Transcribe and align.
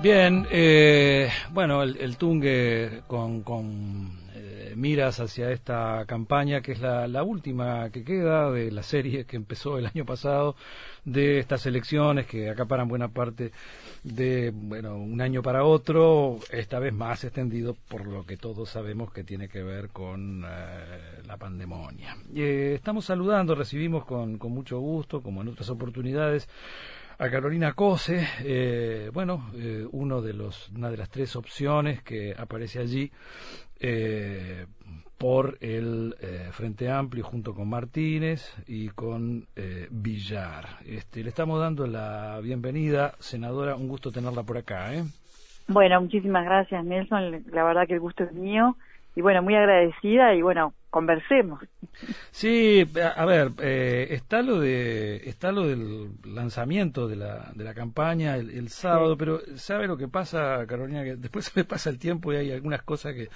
Bien, 0.00 0.46
eh, 0.50 1.28
bueno, 1.50 1.82
el, 1.82 1.96
el 1.96 2.16
Tungue 2.16 3.02
con, 3.08 3.42
con 3.42 4.12
eh, 4.32 4.74
miras 4.76 5.18
hacia 5.18 5.50
esta 5.50 6.04
campaña 6.06 6.60
que 6.60 6.70
es 6.70 6.80
la, 6.80 7.08
la, 7.08 7.24
última 7.24 7.90
que 7.90 8.04
queda 8.04 8.48
de 8.52 8.70
la 8.70 8.84
serie 8.84 9.24
que 9.24 9.34
empezó 9.34 9.76
el 9.76 9.86
año 9.86 10.04
pasado 10.04 10.54
de 11.04 11.40
estas 11.40 11.66
elecciones 11.66 12.26
que 12.26 12.48
acaparan 12.48 12.86
buena 12.86 13.08
parte 13.08 13.50
de 14.04 14.52
bueno 14.54 14.96
un 14.96 15.20
año 15.20 15.42
para 15.42 15.64
otro 15.64 16.38
esta 16.52 16.78
vez 16.78 16.92
más 16.92 17.24
extendido 17.24 17.76
por 17.88 18.06
lo 18.06 18.24
que 18.24 18.36
todos 18.36 18.70
sabemos 18.70 19.12
que 19.12 19.24
tiene 19.24 19.48
que 19.48 19.64
ver 19.64 19.88
con 19.88 20.44
eh, 20.44 21.22
la 21.26 21.36
pandemonia 21.36 22.16
eh, 22.36 22.74
estamos 22.76 23.04
saludando 23.04 23.56
recibimos 23.56 24.04
con, 24.04 24.38
con 24.38 24.52
mucho 24.52 24.78
gusto 24.78 25.20
como 25.22 25.42
en 25.42 25.48
otras 25.48 25.70
oportunidades 25.70 26.48
a 27.18 27.30
Carolina 27.30 27.72
Cose, 27.72 28.24
eh, 28.44 29.10
bueno, 29.12 29.50
eh, 29.56 29.84
uno 29.90 30.22
de 30.22 30.32
los, 30.34 30.68
una 30.70 30.88
de 30.88 30.96
las 30.96 31.10
tres 31.10 31.34
opciones 31.34 32.00
que 32.02 32.32
aparece 32.38 32.78
allí 32.78 33.10
eh, 33.80 34.66
por 35.18 35.58
el 35.60 36.14
eh, 36.20 36.50
Frente 36.52 36.88
Amplio 36.88 37.24
junto 37.24 37.54
con 37.54 37.68
Martínez 37.68 38.54
y 38.68 38.90
con 38.90 39.48
eh, 39.56 39.88
Villar. 39.90 40.78
Este, 40.86 41.24
le 41.24 41.30
estamos 41.30 41.58
dando 41.58 41.88
la 41.88 42.38
bienvenida, 42.40 43.14
senadora, 43.18 43.74
un 43.74 43.88
gusto 43.88 44.12
tenerla 44.12 44.44
por 44.44 44.56
acá. 44.56 44.94
¿eh? 44.94 45.02
Bueno, 45.66 46.00
muchísimas 46.00 46.44
gracias 46.44 46.84
Nelson, 46.84 47.44
la 47.50 47.64
verdad 47.64 47.88
que 47.88 47.94
el 47.94 48.00
gusto 48.00 48.22
es 48.22 48.32
mío 48.32 48.76
y 49.18 49.20
bueno, 49.20 49.42
muy 49.42 49.56
agradecida 49.56 50.32
y 50.32 50.42
bueno, 50.42 50.74
conversemos. 50.90 51.60
Sí, 52.30 52.86
a 53.16 53.24
ver, 53.24 53.50
eh, 53.60 54.06
está 54.10 54.42
lo 54.42 54.60
de 54.60 55.28
está 55.28 55.50
lo 55.50 55.66
del 55.66 56.12
lanzamiento 56.24 57.08
de 57.08 57.16
la, 57.16 57.50
de 57.52 57.64
la 57.64 57.74
campaña 57.74 58.36
el, 58.36 58.50
el 58.50 58.68
sábado, 58.68 59.14
sí. 59.14 59.16
pero 59.18 59.40
¿sabe 59.56 59.88
lo 59.88 59.96
que 59.96 60.06
pasa, 60.06 60.64
Carolina? 60.68 61.02
Que 61.02 61.16
después 61.16 61.46
se 61.52 61.58
me 61.58 61.64
pasa 61.64 61.90
el 61.90 61.98
tiempo 61.98 62.32
y 62.32 62.36
hay 62.36 62.52
algunas 62.52 62.84
cosas 62.84 63.14
que 63.14 63.28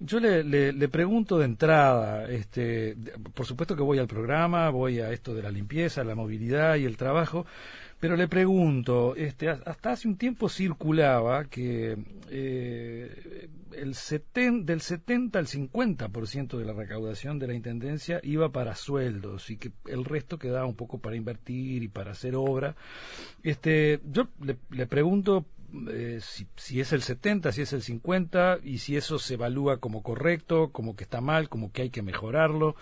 yo 0.00 0.18
le, 0.18 0.42
le, 0.42 0.72
le 0.72 0.88
pregunto 0.88 1.38
de 1.38 1.44
entrada, 1.44 2.28
este, 2.28 2.96
por 3.32 3.46
supuesto 3.46 3.76
que 3.76 3.82
voy 3.84 4.00
al 4.00 4.08
programa, 4.08 4.70
voy 4.70 4.98
a 4.98 5.12
esto 5.12 5.34
de 5.34 5.42
la 5.44 5.52
limpieza, 5.52 6.02
la 6.02 6.16
movilidad 6.16 6.74
y 6.74 6.84
el 6.84 6.96
trabajo, 6.96 7.46
pero 8.02 8.16
le 8.16 8.26
pregunto, 8.26 9.14
este, 9.14 9.48
hasta 9.48 9.92
hace 9.92 10.08
un 10.08 10.16
tiempo 10.16 10.48
circulaba 10.48 11.44
que 11.44 11.96
eh, 12.30 13.48
el 13.76 13.94
del 14.66 14.80
70 14.80 15.38
al 15.38 15.46
50% 15.46 16.58
de 16.58 16.64
la 16.64 16.72
recaudación 16.72 17.38
de 17.38 17.46
la 17.46 17.54
Intendencia 17.54 18.18
iba 18.24 18.50
para 18.50 18.74
sueldos 18.74 19.50
y 19.50 19.56
que 19.56 19.70
el 19.86 20.04
resto 20.04 20.36
quedaba 20.36 20.66
un 20.66 20.74
poco 20.74 20.98
para 20.98 21.14
invertir 21.14 21.84
y 21.84 21.86
para 21.86 22.10
hacer 22.10 22.34
obra. 22.34 22.74
Este, 23.44 24.00
yo 24.10 24.26
le, 24.40 24.56
le 24.70 24.88
pregunto 24.88 25.46
eh, 25.88 26.18
si, 26.20 26.48
si, 26.56 26.80
es 26.80 26.92
el 26.92 27.02
70, 27.02 27.52
si 27.52 27.62
es 27.62 27.72
el 27.72 27.82
50 27.82 28.58
y 28.64 28.78
si 28.78 28.96
eso 28.96 29.20
se 29.20 29.34
evalúa 29.34 29.76
como 29.76 30.02
correcto, 30.02 30.70
como 30.72 30.96
que 30.96 31.04
está 31.04 31.20
mal, 31.20 31.48
como 31.48 31.70
que 31.70 31.82
hay 31.82 31.90
que 31.90 32.02
mejorarlo. 32.02 32.74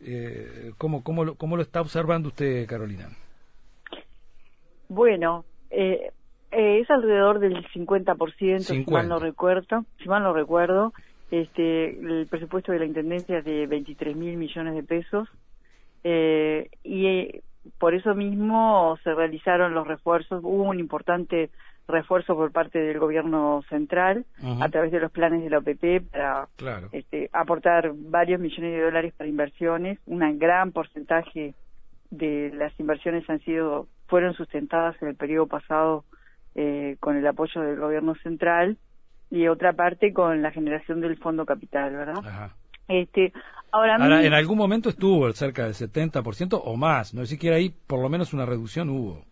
Eh, 0.00 0.72
¿cómo, 0.78 1.04
cómo, 1.04 1.24
lo, 1.24 1.36
¿Cómo 1.36 1.56
lo 1.56 1.62
está 1.62 1.80
observando 1.80 2.30
usted, 2.30 2.66
Carolina? 2.66 3.16
Bueno, 4.94 5.44
eh, 5.70 6.12
eh, 6.52 6.78
es 6.80 6.88
alrededor 6.88 7.40
del 7.40 7.66
50%, 7.66 8.60
50. 8.60 8.62
si 8.62 8.84
mal 8.90 9.08
no 9.08 9.18
recuerdo, 9.18 9.84
si 10.00 10.08
mal 10.08 10.22
no 10.22 10.32
recuerdo. 10.32 10.92
Este, 11.32 11.98
el 11.98 12.28
presupuesto 12.28 12.70
de 12.70 12.78
la 12.78 12.84
Intendencia 12.84 13.38
es 13.38 13.44
de 13.44 13.66
23 13.66 14.14
mil 14.14 14.36
millones 14.36 14.74
de 14.74 14.84
pesos 14.84 15.28
eh, 16.04 16.68
y 16.84 17.06
eh, 17.06 17.42
por 17.78 17.94
eso 17.94 18.14
mismo 18.14 18.96
se 19.02 19.12
realizaron 19.14 19.74
los 19.74 19.88
refuerzos, 19.88 20.44
hubo 20.44 20.62
un 20.62 20.78
importante 20.78 21.50
refuerzo 21.88 22.36
por 22.36 22.52
parte 22.52 22.78
del 22.78 23.00
gobierno 23.00 23.62
central 23.68 24.24
uh 24.40 24.46
-huh. 24.46 24.64
a 24.64 24.68
través 24.68 24.92
de 24.92 25.00
los 25.00 25.10
planes 25.10 25.42
de 25.42 25.50
la 25.50 25.58
OPP 25.58 26.08
para 26.12 26.46
claro. 26.56 26.88
este, 26.92 27.30
aportar 27.32 27.92
varios 27.94 28.38
millones 28.38 28.72
de 28.72 28.82
dólares 28.82 29.12
para 29.16 29.28
inversiones, 29.28 29.98
un 30.06 30.38
gran 30.38 30.70
porcentaje 30.70 31.54
de 32.10 32.52
las 32.54 32.78
inversiones 32.78 33.28
han 33.28 33.40
sido 33.40 33.88
fueron 34.06 34.34
sustentadas 34.34 35.00
en 35.02 35.08
el 35.08 35.14
periodo 35.14 35.46
pasado 35.46 36.04
eh, 36.54 36.96
con 37.00 37.16
el 37.16 37.26
apoyo 37.26 37.60
del 37.60 37.78
gobierno 37.78 38.14
central 38.22 38.78
y 39.30 39.48
otra 39.48 39.72
parte 39.72 40.12
con 40.12 40.42
la 40.42 40.50
generación 40.50 41.00
del 41.00 41.16
fondo 41.16 41.44
capital, 41.44 41.92
¿verdad? 41.92 42.24
Ajá. 42.24 42.56
Este, 42.86 43.32
ahora, 43.72 43.96
ahora 43.96 44.24
en 44.24 44.34
algún 44.34 44.58
momento 44.58 44.90
estuvo 44.90 45.32
cerca 45.32 45.64
del 45.64 45.72
70% 45.72 46.60
o 46.62 46.76
más, 46.76 47.14
no 47.14 47.24
siquiera 47.24 47.56
ahí 47.56 47.70
por 47.70 48.00
lo 48.00 48.08
menos 48.08 48.32
una 48.34 48.46
reducción 48.46 48.90
hubo. 48.90 49.24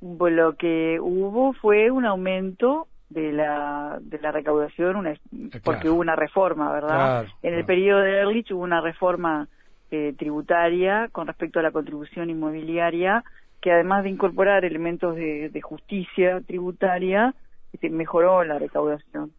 Lo 0.00 0.54
que 0.56 0.98
hubo 1.00 1.54
fue 1.54 1.90
un 1.90 2.04
aumento 2.04 2.86
de 3.08 3.32
la 3.32 3.98
de 4.00 4.18
la 4.18 4.32
recaudación 4.32 4.96
una, 4.96 5.14
claro. 5.14 5.60
porque 5.62 5.88
hubo 5.88 6.00
una 6.00 6.16
reforma, 6.16 6.72
¿verdad? 6.72 6.88
Claro, 6.88 7.28
en 7.28 7.40
claro. 7.40 7.56
el 7.58 7.64
periodo 7.64 8.00
de 8.00 8.20
Ehrlich 8.20 8.52
hubo 8.52 8.62
una 8.62 8.80
reforma 8.80 9.48
eh, 9.90 10.14
tributaria 10.18 11.08
con 11.10 11.26
respecto 11.26 11.60
a 11.60 11.62
la 11.62 11.70
contribución 11.70 12.28
inmobiliaria 12.28 13.24
que 13.64 13.72
además 13.72 14.04
de 14.04 14.10
incorporar 14.10 14.66
elementos 14.66 15.16
de, 15.16 15.48
de 15.48 15.62
justicia 15.62 16.42
tributaria, 16.42 17.34
este, 17.72 17.88
mejoró 17.88 18.44
la 18.44 18.58
recaudación. 18.58 19.32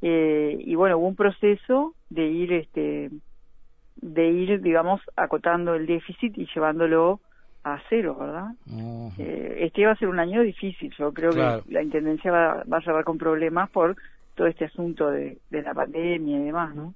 Eh, 0.00 0.56
y 0.56 0.76
bueno, 0.76 0.98
hubo 0.98 1.08
un 1.08 1.16
proceso 1.16 1.92
de 2.08 2.24
ir, 2.28 2.52
este, 2.52 3.10
de 3.96 4.28
ir, 4.28 4.62
digamos, 4.62 5.00
acotando 5.16 5.74
el 5.74 5.86
déficit 5.86 6.38
y 6.38 6.46
llevándolo 6.54 7.18
a 7.64 7.80
cero, 7.88 8.16
¿verdad? 8.20 8.50
Uh 8.70 9.08
-huh. 9.08 9.14
eh, 9.18 9.56
este 9.62 9.84
va 9.84 9.92
a 9.92 9.96
ser 9.96 10.06
un 10.06 10.20
año 10.20 10.42
difícil. 10.42 10.94
Yo 10.96 11.12
creo 11.12 11.32
claro. 11.32 11.64
que 11.64 11.72
la 11.72 11.82
intendencia 11.82 12.30
va, 12.30 12.62
va 12.72 12.78
a 12.78 12.82
cerrar 12.82 13.02
con 13.02 13.18
problemas 13.18 13.68
por 13.70 13.96
todo 14.36 14.46
este 14.46 14.66
asunto 14.66 15.10
de, 15.10 15.38
de 15.50 15.62
la 15.62 15.74
pandemia 15.74 16.38
y 16.38 16.44
demás, 16.44 16.72
¿no? 16.76 16.94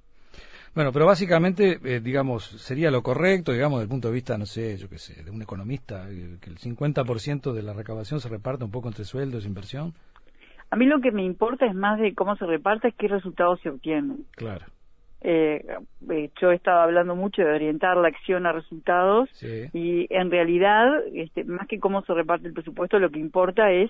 Bueno, 0.77 0.91
pero 0.91 1.07
básicamente, 1.07 1.79
eh, 1.83 2.01
digamos, 2.01 2.43
sería 2.43 2.91
lo 2.91 3.01
correcto, 3.01 3.51
digamos, 3.51 3.79
desde 3.79 3.85
el 3.85 3.89
punto 3.89 4.09
de 4.09 4.13
vista, 4.13 4.37
no 4.37 4.45
sé, 4.45 4.77
yo 4.77 4.87
qué 4.87 4.99
sé, 4.99 5.23
de 5.23 5.31
un 5.31 5.41
economista, 5.41 6.07
eh, 6.07 6.37
que 6.39 6.51
el 6.51 6.59
50% 6.59 7.51
de 7.51 7.63
la 7.63 7.73
recaudación 7.73 8.19
se 8.19 8.29
reparta 8.29 8.63
un 8.63 8.69
poco 8.69 8.87
entre 8.87 9.03
sueldos 9.03 9.43
e 9.43 9.47
inversión. 9.47 9.95
A 10.69 10.75
mí 10.75 10.85
lo 10.85 11.01
que 11.01 11.11
me 11.11 11.23
importa 11.23 11.65
es 11.65 11.73
más 11.73 11.99
de 11.99 12.13
cómo 12.13 12.35
se 12.35 12.45
reparte, 12.45 12.89
es 12.89 12.93
qué 12.93 13.07
resultados 13.07 13.59
se 13.61 13.69
obtienen. 13.71 14.25
Claro. 14.35 14.67
Eh, 15.21 15.65
yo 16.39 16.51
he 16.51 16.55
estado 16.55 16.81
hablando 16.81 17.15
mucho 17.15 17.41
de 17.41 17.55
orientar 17.55 17.97
la 17.97 18.09
acción 18.09 18.45
a 18.45 18.51
resultados 18.51 19.29
sí. 19.33 19.71
y 19.73 20.05
en 20.11 20.29
realidad, 20.29 20.89
este, 21.11 21.43
más 21.43 21.67
que 21.67 21.79
cómo 21.79 22.03
se 22.03 22.13
reparte 22.13 22.49
el 22.49 22.53
presupuesto, 22.53 22.99
lo 22.99 23.09
que 23.09 23.17
importa 23.17 23.71
es 23.71 23.89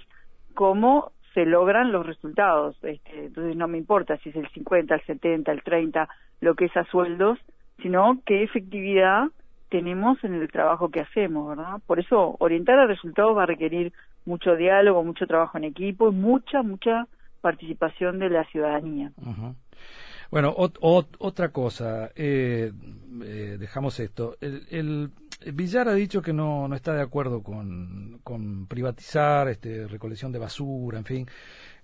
cómo 0.54 1.12
se 1.34 1.46
logran 1.46 1.92
los 1.92 2.06
resultados. 2.06 2.78
Este, 2.82 3.26
entonces 3.26 3.58
no 3.58 3.68
me 3.68 3.78
importa 3.78 4.16
si 4.20 4.30
es 4.30 4.38
el 4.38 4.48
50, 4.48 4.96
el 4.96 5.02
70, 5.02 5.52
el 5.52 5.64
30, 5.64 6.08
lo 6.42 6.56
que 6.56 6.66
es 6.66 6.78
a 6.78 6.86
sueldos, 6.86 7.40
sino 7.82 8.20
qué 8.26 8.44
efectividad 8.44 9.28
tenemos 9.70 10.24
en 10.24 10.34
el 10.34 10.50
trabajo 10.50 10.90
que 10.90 11.02
hacemos, 11.02 11.50
¿verdad? 11.50 11.82
Por 11.86 12.00
eso 12.00 12.36
orientar 12.40 12.80
a 12.80 12.88
resultados 12.88 13.36
va 13.36 13.44
a 13.44 13.48
requerir 13.48 13.92
mucho 14.26 14.56
diálogo, 14.56 15.04
mucho 15.04 15.28
trabajo 15.28 15.58
en 15.58 15.66
equipo 15.66 16.10
y 16.10 16.14
mucha, 16.14 16.62
mucha 16.64 17.08
participación 17.42 18.20
de 18.20 18.30
la 18.30 18.44
ciudadanía. 18.46 19.12
Bueno, 20.32 20.54
ot 20.58 20.78
ot 20.82 21.16
otra 21.20 21.50
cosa, 21.50 22.12
eh, 22.16 22.72
eh, 23.24 23.58
dejamos 23.60 24.00
esto. 24.00 24.36
El, 24.42 24.64
el, 24.70 25.10
Villar 25.46 25.88
ha 25.88 25.94
dicho 25.94 26.22
que 26.22 26.34
no, 26.34 26.68
no 26.68 26.76
está 26.76 26.94
de 26.94 27.02
acuerdo 27.02 27.44
con, 27.44 28.20
con 28.24 28.66
privatizar 28.66 29.48
este, 29.50 29.88
recolección 29.88 30.32
de 30.32 30.40
basura, 30.40 30.98
en 30.98 31.06
fin. 31.06 31.28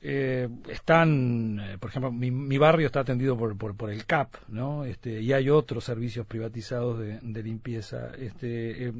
Eh, 0.01 0.49
están, 0.69 1.59
eh, 1.59 1.77
por 1.77 1.89
ejemplo, 1.89 2.11
mi, 2.11 2.29
mi, 2.29 2.57
barrio 2.57 2.87
está 2.87 3.01
atendido 3.01 3.37
por, 3.37 3.57
por, 3.57 3.75
por, 3.75 3.89
el 3.89 4.05
CAP, 4.05 4.35
¿no? 4.49 4.83
Este, 4.83 5.21
y 5.21 5.31
hay 5.31 5.49
otros 5.49 5.85
servicios 5.85 6.25
privatizados 6.25 6.99
de, 6.99 7.19
de 7.21 7.43
limpieza. 7.43 8.11
Este, 8.17 8.87
eh, 8.87 8.93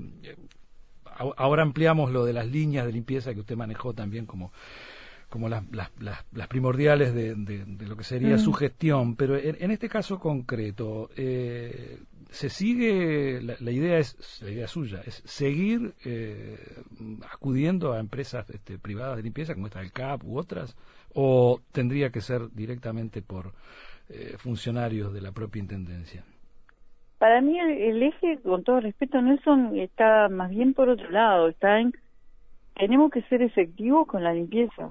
ahora 1.36 1.64
ampliamos 1.64 2.12
lo 2.12 2.24
de 2.24 2.34
las 2.34 2.48
líneas 2.48 2.86
de 2.86 2.94
limpieza 2.94 3.34
que 3.34 3.42
usted 3.42 3.58
manejó 3.58 3.94
también 3.94 4.26
como 4.26 4.52
como 5.34 5.50
las, 5.50 5.64
las, 5.72 5.90
las, 6.00 6.24
las 6.32 6.48
primordiales 6.48 7.12
de, 7.16 7.34
de, 7.34 7.66
de, 7.66 7.88
lo 7.88 7.98
que 7.98 8.04
sería 8.04 8.36
mm. 8.36 8.40
su 8.40 8.54
gestión, 8.54 9.16
pero 9.16 9.36
en, 9.36 9.58
en 9.60 9.72
este 9.72 9.90
caso 9.90 10.20
concreto, 10.20 11.10
eh, 11.18 11.83
se 12.34 12.50
sigue, 12.50 13.40
la, 13.42 13.56
la, 13.60 13.72
idea 13.72 14.00
es, 14.00 14.42
la 14.42 14.50
idea 14.50 14.68
suya, 14.68 15.02
es 15.06 15.22
seguir 15.26 15.94
eh, 16.04 16.58
acudiendo 17.32 17.94
a 17.94 18.00
empresas 18.00 18.50
este, 18.50 18.80
privadas 18.80 19.18
de 19.18 19.24
limpieza 19.24 19.54
como 19.54 19.68
esta 19.68 19.80
del 19.80 19.92
CAP 19.92 20.24
u 20.26 20.40
otras, 20.40 20.76
o 21.14 21.60
tendría 21.72 22.10
que 22.10 22.22
ser 22.22 22.50
directamente 22.52 23.22
por 23.22 23.54
eh, 24.10 24.36
funcionarios 24.38 25.14
de 25.14 25.22
la 25.22 25.32
propia 25.32 25.60
Intendencia. 25.60 26.24
Para 27.20 27.40
mí 27.40 27.60
el, 27.60 27.70
el, 27.70 28.04
eje, 28.04 28.40
con 28.42 28.64
todo 28.64 28.80
respeto, 28.80 29.22
Nelson, 29.22 29.78
está 29.78 30.28
más 30.28 30.50
bien 30.50 30.74
por 30.74 30.90
otro 30.90 31.10
lado, 31.12 31.50
está 31.50 31.80
en, 31.80 31.94
tenemos 32.76 33.12
que 33.12 33.22
ser 33.24 33.44
efectivos 33.44 34.08
con 34.08 34.24
la 34.24 34.34
limpieza 34.34 34.90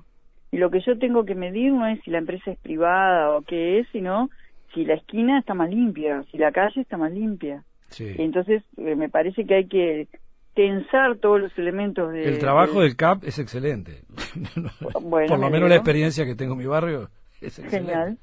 y 0.53 0.59
lo 0.59 0.71
que 0.71 0.81
yo 0.81 0.97
tengo 0.97 1.25
que 1.25 1.35
medir 1.35 1.73
no 1.73 1.89
es 1.89 2.01
si 2.05 2.11
la 2.13 2.19
empresa 2.19 2.53
es 2.53 2.59
privada 2.59 3.37
o 3.37 3.43
qué 3.43 3.81
es, 3.81 3.89
sino 3.91 4.31
si 4.73 4.85
la 4.85 4.95
esquina 4.95 5.39
está 5.39 5.55
más 5.55 5.71
limpia, 5.71 6.23
si 6.31 6.39
la 6.39 6.53
calle 6.53 6.81
está 6.81 6.97
más 6.97 7.13
limpia. 7.13 7.65
Sí. 7.89 8.15
Entonces, 8.19 8.63
eh, 8.77 8.95
me 8.97 9.09
parece 9.09 9.45
que 9.45 9.55
hay 9.55 9.67
que 9.67 10.09
tensar 10.55 11.17
todos 11.17 11.41
los 11.41 11.59
elementos 11.59 12.13
de... 12.13 12.25
El 12.25 12.39
trabajo 12.39 12.81
del 12.81 12.97
CAP 12.97 13.25
es 13.25 13.39
excelente. 13.39 14.03
Bueno, 15.03 15.29
Por 15.29 15.39
lo 15.39 15.47
me 15.47 15.53
menos 15.53 15.69
la 15.69 15.77
experiencia 15.77 16.25
que 16.25 16.35
tengo 16.35 16.53
en 16.53 16.59
mi 16.59 16.67
barrio 16.67 17.09
es 17.41 17.59
excelente. 17.59 17.93
Genial, 17.93 18.19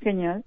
genial. 0.00 0.44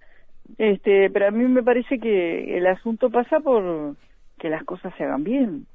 Este, 0.58 1.10
pero 1.10 1.28
a 1.28 1.32
mí 1.32 1.44
me 1.46 1.64
parece 1.64 2.00
que 2.00 2.58
el 2.58 2.68
asunto 2.68 3.10
pasa 3.10 3.40
por 3.40 3.96
que 4.40 4.50
las 4.50 4.64
cosas 4.64 4.94
se 4.98 5.04
hagan 5.04 5.24
bien. 5.24 5.66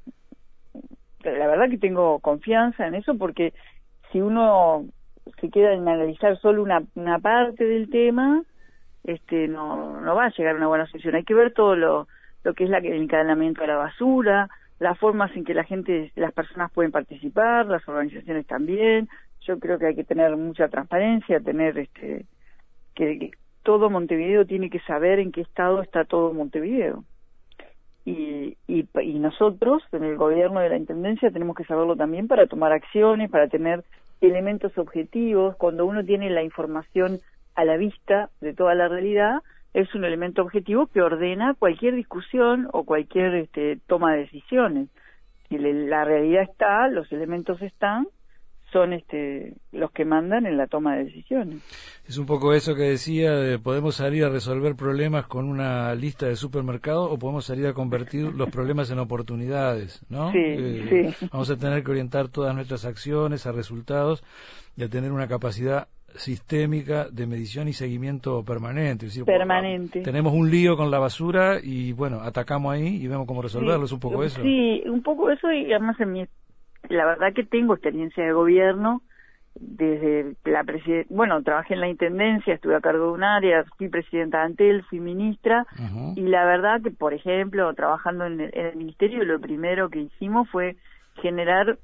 La 1.23 1.47
verdad 1.47 1.69
que 1.71 1.79
tengo 1.79 2.19
confianza 2.21 2.87
en 2.87 2.95
eso 2.95 3.17
porque 3.17 3.53
si 4.13 4.21
uno 4.21 4.85
se 5.41 5.51
queda 5.51 5.73
en 5.73 5.89
analizar 5.89 6.39
solo 6.41 6.63
una, 6.63 6.83
una 6.95 7.19
parte 7.19 7.65
del 7.65 7.91
tema, 7.91 8.43
este, 9.07 9.47
no, 9.47 10.01
no 10.01 10.15
va 10.17 10.27
a 10.27 10.31
llegar 10.31 10.55
a 10.55 10.59
una 10.59 10.67
buena 10.67 10.87
solución. 10.87 11.15
Hay 11.15 11.25
que 11.25 11.35
ver 11.35 11.53
todo 11.53 11.77
lo, 11.77 12.09
que 12.57 12.65
es 12.65 12.71
la, 12.71 12.79
el 12.79 13.03
encadenamiento 13.03 13.61
de 13.61 13.69
la 13.69 13.77
basura, 13.77 14.49
las 14.81 14.99
formas 14.99 15.35
en 15.37 15.45
que 15.45 15.55
la 15.55 15.65
gente, 15.65 16.13
las 16.17 16.33
personas 16.33 16.73
pueden 16.73 16.93
participar, 16.93 17.67
las 17.67 17.87
organizaciones 17.89 18.47
también. 18.47 19.09
Yo 19.43 19.59
creo 19.59 19.79
que 19.79 19.87
hay 19.87 19.95
que 19.95 20.05
tener 20.05 20.37
mucha 20.37 20.69
transparencia, 20.69 21.41
tener 21.41 21.79
este, 21.79 22.27
que, 22.95 23.19
que 23.19 23.31
todo 23.63 23.91
Montevideo 23.91 24.45
tiene 24.45 24.71
que 24.71 24.81
saber 24.81 25.21
en 25.21 25.31
qué 25.31 25.43
estado 25.43 25.83
está 25.83 26.05
todo 26.05 26.33
Montevideo. 26.35 27.05
Y, 28.05 28.57
y, 28.67 28.89
y 29.03 29.19
nosotros, 29.19 29.83
en 29.93 30.05
el 30.05 30.17
gobierno 30.17 30.61
de 30.61 30.69
la 30.69 30.77
Intendencia, 30.77 31.31
tenemos 31.31 31.57
que 31.57 31.65
saberlo 31.65 31.97
también 31.97 32.29
para 32.29 32.47
tomar 32.47 32.73
acciones, 32.73 33.31
para 33.31 33.49
tener 33.49 33.85
elementos 34.21 34.77
objetivos. 34.79 35.57
Cuando 35.57 35.87
uno 35.87 36.05
tiene 36.05 36.31
la 36.31 36.43
información 36.43 37.21
a 37.57 37.65
la 37.65 37.77
vista 37.77 38.31
de 38.41 38.55
toda 38.55 38.75
la 38.75 38.87
realidad, 38.87 39.43
es 39.75 39.95
un 39.95 40.05
elemento 40.05 40.43
objetivo 40.43 40.87
que 40.87 41.03
ordena 41.03 41.55
cualquier 41.59 41.95
discusión 41.95 42.69
o 42.73 42.85
cualquier 42.85 43.35
este, 43.35 43.79
toma 43.87 44.13
de 44.13 44.21
decisiones. 44.21 44.89
Si 45.49 45.59
la 45.59 46.05
realidad 46.05 46.43
está, 46.43 46.89
los 46.89 47.11
elementos 47.13 47.61
están, 47.63 48.07
son 48.73 48.93
este, 48.93 49.55
los 49.73 49.91
que 49.93 50.05
mandan 50.05 50.45
en 50.45 50.57
la 50.57 50.67
toma 50.67 50.97
de 50.97 51.05
decisiones. 51.05 51.63
Es 52.07 52.19
un 52.19 52.27
poco 52.27 52.53
eso 52.53 52.75
que 52.75 52.83
decía, 52.83 53.33
de 53.33 53.59
podemos 53.59 53.97
salir 53.97 54.25
a 54.25 54.29
resolver 54.29 54.75
problemas 54.77 55.27
con 55.27 55.49
una 55.49 55.95
lista 55.95 56.27
de 56.27 56.37
supermercados 56.37 57.11
o 57.11 57.19
podemos 57.19 57.47
salir 57.47 57.67
a 57.67 57.75
convertir 57.75 58.35
los 58.35 58.51
problemas 58.51 58.91
en 58.91 58.99
oportunidades, 58.99 60.05
¿no? 60.09 60.31
Eh, 60.35 61.13
sí. 61.19 61.27
Vamos 61.33 61.51
a 61.51 61.57
tener 61.57 61.85
que 61.85 61.91
orientar 61.91 62.29
todas 62.29 62.55
nuestras 62.55 62.85
acciones 62.85 63.47
a 63.47 63.53
resultados 63.53 64.25
y 64.77 64.83
a 64.83 64.89
tener 64.89 65.13
una 65.13 65.29
capacidad 65.29 65.89
sistémica 66.15 67.09
de 67.11 67.27
medición 67.27 67.69
y 67.69 67.73
seguimiento 67.73 68.45
permanente. 68.45 69.07
Es 69.07 69.13
decir, 69.13 69.25
Permanente. 69.25 70.03
Tenemos 70.03 70.33
un 70.33 70.51
lío 70.51 70.77
con 70.77 70.91
la 70.91 70.99
basura 70.99 71.59
y, 71.63 71.93
bueno, 71.93 72.21
atacamos 72.21 72.73
ahí 72.73 72.97
y 73.03 73.09
vemos 73.09 73.27
cómo 73.27 73.43
resolverlo. 73.43 73.85
Es 73.85 73.93
un 73.93 74.01
poco 74.01 74.23
eso. 74.23 74.41
Sí, 74.43 74.83
un 74.87 75.03
poco 75.03 75.31
eso 75.31 75.53
y 75.53 75.73
además 75.73 76.01
en 76.01 76.13
mi, 76.13 76.27
la 76.89 77.07
verdad 77.07 77.33
que 77.35 77.45
tengo 77.45 77.75
experiencia 77.75 78.25
de 78.25 78.33
gobierno 78.33 79.03
desde 79.59 80.35
la 80.45 80.65
bueno, 81.09 81.43
trabajé 81.43 81.75
en 81.75 81.81
la 81.81 81.89
intendencia, 81.89 82.55
estuve 82.55 82.77
a 82.77 82.81
cargo 82.81 83.07
de 83.07 83.13
un 83.13 83.25
área, 83.25 83.65
fui 83.79 83.89
presidenta 83.89 84.39
de 84.39 84.45
Antel, 84.45 84.85
fui 84.85 85.01
ministra 85.01 85.67
y 86.15 86.21
la 86.23 86.45
verdad 86.45 86.83
que, 86.83 86.91
por 86.91 87.15
ejemplo, 87.15 87.73
trabajando 87.75 88.27
en 88.27 88.41
el, 88.41 88.51
en 88.53 88.67
el 88.67 88.77
ministerio, 88.77 89.25
lo 89.25 89.41
primero 89.41 89.89
que 89.89 90.01
hicimos 90.01 90.49
fue 90.51 90.77
generar 91.23 91.79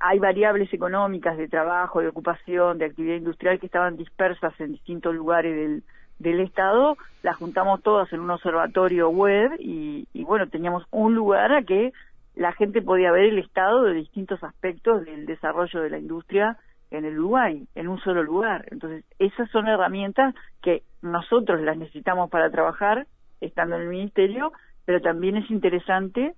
hay 0.00 0.18
variables 0.18 0.72
económicas 0.72 1.36
de 1.36 1.48
trabajo, 1.48 2.00
de 2.00 2.08
ocupación, 2.08 2.78
de 2.78 2.86
actividad 2.86 3.16
industrial 3.16 3.60
que 3.60 3.66
estaban 3.66 3.96
dispersas 3.96 4.52
en 4.60 4.72
distintos 4.72 5.14
lugares 5.14 5.82
del, 6.18 6.40
Estado, 6.40 6.96
las 7.24 7.36
juntamos 7.36 7.82
todas 7.82 8.12
en 8.12 8.20
un 8.20 8.30
observatorio 8.30 9.08
web 9.10 9.56
y 9.58 10.06
bueno, 10.24 10.48
teníamos 10.48 10.84
un 10.92 11.16
lugar 11.16 11.52
a 11.52 11.64
que 11.64 11.92
la 12.34 12.52
gente 12.52 12.82
podía 12.82 13.12
ver 13.12 13.24
el 13.24 13.38
estado 13.38 13.84
de 13.84 13.94
distintos 13.94 14.42
aspectos 14.42 15.04
del 15.04 15.26
desarrollo 15.26 15.80
de 15.82 15.90
la 15.90 15.98
industria 15.98 16.56
en 16.90 17.04
el 17.04 17.18
Uruguay, 17.18 17.66
en 17.74 17.88
un 17.88 17.98
solo 18.00 18.22
lugar. 18.22 18.66
Entonces, 18.70 19.04
esas 19.18 19.50
son 19.50 19.66
herramientas 19.66 20.34
que 20.62 20.82
nosotros 21.00 21.60
las 21.60 21.76
necesitamos 21.76 22.30
para 22.30 22.50
trabajar 22.50 23.06
estando 23.40 23.76
en 23.76 23.82
el 23.82 23.88
ministerio, 23.88 24.52
pero 24.84 25.00
también 25.00 25.36
es 25.36 25.50
interesante 25.50 26.34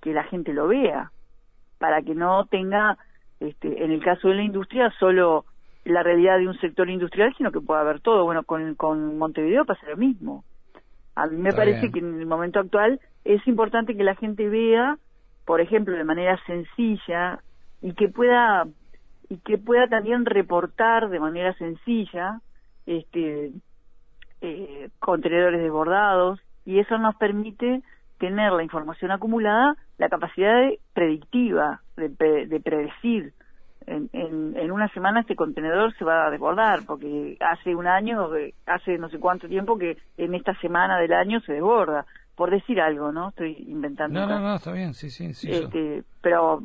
que 0.00 0.12
la 0.12 0.24
gente 0.24 0.52
lo 0.52 0.68
vea 0.68 1.10
para 1.78 2.02
que 2.02 2.14
no 2.14 2.46
tenga, 2.46 2.98
este, 3.40 3.84
en 3.84 3.92
el 3.92 4.02
caso 4.02 4.28
de 4.28 4.34
la 4.36 4.42
industria, 4.42 4.92
solo 4.98 5.44
la 5.84 6.02
realidad 6.02 6.38
de 6.38 6.48
un 6.48 6.58
sector 6.58 6.90
industrial, 6.90 7.34
sino 7.36 7.50
que 7.50 7.60
pueda 7.60 7.80
haber 7.80 8.00
todo. 8.00 8.24
Bueno, 8.24 8.42
con, 8.42 8.74
con 8.74 9.16
Montevideo 9.18 9.64
pasa 9.64 9.86
lo 9.88 9.96
mismo. 9.96 10.44
A 11.14 11.26
mí 11.26 11.36
me 11.36 11.50
Está 11.50 11.62
parece 11.62 11.80
bien. 11.80 11.92
que 11.92 11.98
en 12.00 12.20
el 12.20 12.26
momento 12.26 12.60
actual 12.60 13.00
es 13.24 13.46
importante 13.46 13.96
que 13.96 14.04
la 14.04 14.14
gente 14.14 14.48
vea, 14.48 14.98
por 15.44 15.60
ejemplo, 15.60 15.96
de 15.96 16.04
manera 16.04 16.38
sencilla 16.46 17.40
y 17.80 17.94
que 17.94 18.08
pueda 18.08 18.66
y 19.30 19.38
que 19.38 19.58
pueda 19.58 19.88
también 19.88 20.24
reportar 20.24 21.08
de 21.10 21.20
manera 21.20 21.52
sencilla 21.54 22.40
este 22.86 23.52
eh, 24.40 24.88
contenedores 25.00 25.60
desbordados 25.60 26.40
y 26.64 26.78
eso 26.78 26.96
nos 26.98 27.14
permite 27.16 27.82
tener 28.18 28.52
la 28.52 28.62
información 28.62 29.10
acumulada, 29.10 29.76
la 29.98 30.08
capacidad 30.08 30.54
de 30.60 30.80
predictiva, 30.92 31.80
de, 31.96 32.10
pre- 32.10 32.46
de 32.46 32.60
predecir. 32.60 33.32
En, 33.86 34.10
en, 34.12 34.54
en 34.56 34.70
una 34.70 34.88
semana 34.88 35.20
este 35.20 35.34
contenedor 35.34 35.94
se 35.94 36.04
va 36.04 36.26
a 36.26 36.30
desbordar, 36.30 36.80
porque 36.86 37.38
hace 37.40 37.74
un 37.74 37.86
año, 37.86 38.34
eh, 38.36 38.52
hace 38.66 38.98
no 38.98 39.08
sé 39.08 39.18
cuánto 39.18 39.48
tiempo 39.48 39.78
que 39.78 39.96
en 40.18 40.34
esta 40.34 40.54
semana 40.60 40.98
del 40.98 41.12
año 41.14 41.40
se 41.40 41.54
desborda. 41.54 42.04
Por 42.36 42.50
decir 42.50 42.80
algo, 42.80 43.10
¿no? 43.10 43.30
Estoy 43.30 43.64
inventando. 43.66 44.20
No, 44.20 44.26
acá. 44.26 44.34
no, 44.38 44.48
no, 44.48 44.54
está 44.54 44.70
bien, 44.70 44.94
sí, 44.94 45.10
sí, 45.10 45.34
sí. 45.34 45.50
Este, 45.50 46.04
pero 46.20 46.62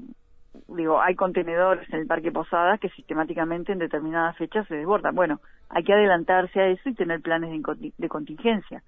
digo, 0.67 1.01
hay 1.01 1.15
contenedores 1.15 1.91
en 1.91 2.01
el 2.01 2.05
Parque 2.05 2.31
Posadas 2.31 2.79
que 2.79 2.89
sistemáticamente 2.89 3.71
en 3.71 3.79
determinadas 3.79 4.37
fechas 4.37 4.67
se 4.67 4.75
desbordan. 4.75 5.15
Bueno, 5.15 5.39
hay 5.69 5.83
que 5.83 5.93
adelantarse 5.93 6.59
a 6.59 6.67
eso 6.67 6.89
y 6.89 6.93
tener 6.93 7.21
planes 7.21 7.49
de, 7.49 7.91
de 7.97 8.07
contingencia. 8.07 8.83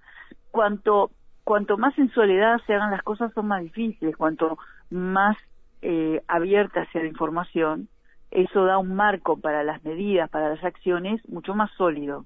Cuanto 0.51 1.09
cuanto 1.45 1.77
más 1.77 1.97
en 1.97 2.11
soledad 2.11 2.57
se 2.67 2.73
hagan 2.73 2.91
las 2.91 3.03
cosas 3.03 3.31
son 3.33 3.47
más 3.47 3.61
difíciles, 3.61 4.17
cuanto 4.17 4.57
más 4.89 5.37
eh, 5.81 6.21
abierta 6.27 6.85
sea 6.91 7.03
la 7.03 7.07
información, 7.07 7.87
eso 8.31 8.65
da 8.65 8.79
un 8.79 8.95
marco 8.95 9.39
para 9.39 9.63
las 9.63 9.81
medidas, 9.85 10.29
para 10.29 10.49
las 10.49 10.63
acciones 10.63 11.21
mucho 11.29 11.53
más 11.53 11.71
sólido. 11.77 12.25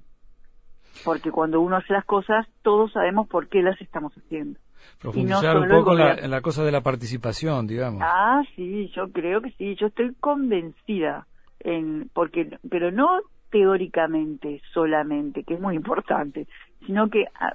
Porque 1.04 1.32
cuando 1.32 1.62
uno 1.62 1.76
hace 1.76 1.94
las 1.94 2.06
cosas, 2.06 2.48
todos 2.64 2.94
sabemos 2.94 3.28
por 3.28 3.48
qué 3.48 3.62
las 3.62 3.80
estamos 3.82 4.14
haciendo. 4.14 4.58
Profundizar 5.00 5.56
no 5.56 5.62
un 5.64 5.70
poco 5.70 5.92
en 5.92 6.00
la, 6.00 6.14
en 6.16 6.32
la 6.32 6.42
cosa 6.42 6.64
de 6.64 6.72
la 6.72 6.82
participación, 6.82 7.68
digamos. 7.68 8.02
Ah, 8.04 8.42
sí, 8.56 8.90
yo 8.96 9.12
creo 9.12 9.42
que 9.42 9.52
sí, 9.52 9.76
yo 9.76 9.88
estoy 9.88 10.16
convencida 10.16 11.28
en 11.60 12.10
porque 12.14 12.58
pero 12.70 12.90
no 12.90 13.20
teóricamente 13.52 14.62
solamente, 14.74 15.44
que 15.44 15.56
es 15.56 15.60
muy 15.60 15.76
importante, 15.76 16.48
sino 16.86 17.10
que 17.10 17.26
ah, 17.36 17.54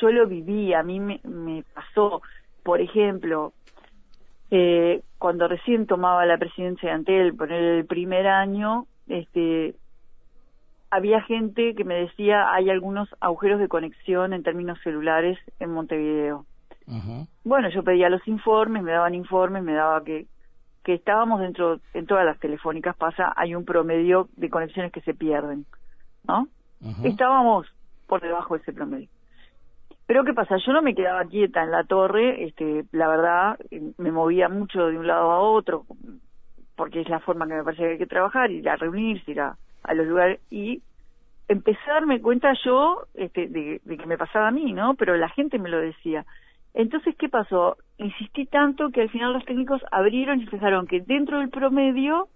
yo 0.00 0.10
lo 0.10 0.26
viví, 0.26 0.72
a 0.74 0.82
mí 0.82 1.00
me, 1.00 1.20
me 1.24 1.64
pasó, 1.74 2.22
por 2.62 2.80
ejemplo, 2.80 3.52
eh, 4.50 5.02
cuando 5.18 5.48
recién 5.48 5.86
tomaba 5.86 6.26
la 6.26 6.38
presidencia 6.38 6.88
de 6.88 6.94
Antel, 6.94 7.34
por 7.34 7.50
el 7.52 7.86
primer 7.86 8.26
año, 8.26 8.86
este 9.08 9.74
había 10.90 11.20
gente 11.22 11.74
que 11.74 11.82
me 11.82 11.94
decía 11.96 12.52
hay 12.52 12.70
algunos 12.70 13.08
agujeros 13.20 13.58
de 13.58 13.66
conexión 13.66 14.32
en 14.32 14.44
términos 14.44 14.78
celulares 14.84 15.38
en 15.58 15.70
Montevideo. 15.70 16.46
Bueno, 17.44 17.68
yo 17.70 17.82
pedía 17.82 18.10
los 18.10 18.26
informes, 18.28 18.82
me 18.82 18.92
daban 18.92 19.14
informes, 19.14 19.64
me 19.64 19.72
daba 19.72 20.04
que 20.04 20.26
que 20.84 20.92
estábamos 20.92 21.40
dentro, 21.40 21.80
en 21.94 22.06
todas 22.06 22.26
las 22.26 22.38
telefónicas 22.38 22.94
pasa, 22.94 23.32
hay 23.36 23.54
un 23.54 23.64
promedio 23.64 24.28
de 24.36 24.50
conexiones 24.50 24.92
que 24.92 25.00
se 25.00 25.14
pierden, 25.14 25.64
¿no? 26.28 26.46
Estábamos 27.02 27.66
por 28.06 28.20
debajo 28.20 28.54
de 28.54 28.60
ese 28.60 28.72
promedio. 28.74 29.08
Pero 30.06 30.24
¿qué 30.24 30.34
pasa? 30.34 30.56
Yo 30.58 30.72
no 30.72 30.82
me 30.82 30.94
quedaba 30.94 31.24
quieta 31.24 31.62
en 31.62 31.70
la 31.70 31.84
torre, 31.84 32.44
este, 32.44 32.84
la 32.92 33.08
verdad, 33.08 33.58
me 33.96 34.12
movía 34.12 34.48
mucho 34.48 34.86
de 34.86 34.98
un 34.98 35.06
lado 35.06 35.30
a 35.30 35.40
otro, 35.40 35.86
porque 36.76 37.00
es 37.00 37.08
la 37.08 37.20
forma 37.20 37.46
que 37.46 37.54
me 37.54 37.64
parece 37.64 37.82
que 37.82 37.88
hay 37.92 37.98
que 37.98 38.06
trabajar, 38.06 38.50
ir 38.50 38.68
a 38.68 38.76
reunirse, 38.76 39.30
ir 39.30 39.40
a, 39.40 39.56
a 39.82 39.94
los 39.94 40.06
lugares, 40.06 40.40
y 40.50 40.82
empecé 41.48 41.78
a 41.90 41.94
darme 41.94 42.20
cuenta 42.20 42.52
yo 42.64 43.06
este, 43.14 43.48
de, 43.48 43.80
de 43.82 43.96
que 43.96 44.06
me 44.06 44.18
pasaba 44.18 44.48
a 44.48 44.50
mí, 44.50 44.72
¿no? 44.72 44.94
Pero 44.94 45.16
la 45.16 45.28
gente 45.30 45.58
me 45.58 45.70
lo 45.70 45.78
decía. 45.78 46.24
Entonces, 46.74 47.14
¿qué 47.16 47.28
pasó? 47.28 47.76
Insistí 47.98 48.46
tanto 48.46 48.90
que 48.90 49.02
al 49.02 49.10
final 49.10 49.32
los 49.32 49.44
técnicos 49.44 49.80
abrieron 49.92 50.40
y 50.40 50.46
fijaron 50.46 50.86
que 50.86 51.00
dentro 51.00 51.38
del 51.38 51.48
promedio 51.48 52.28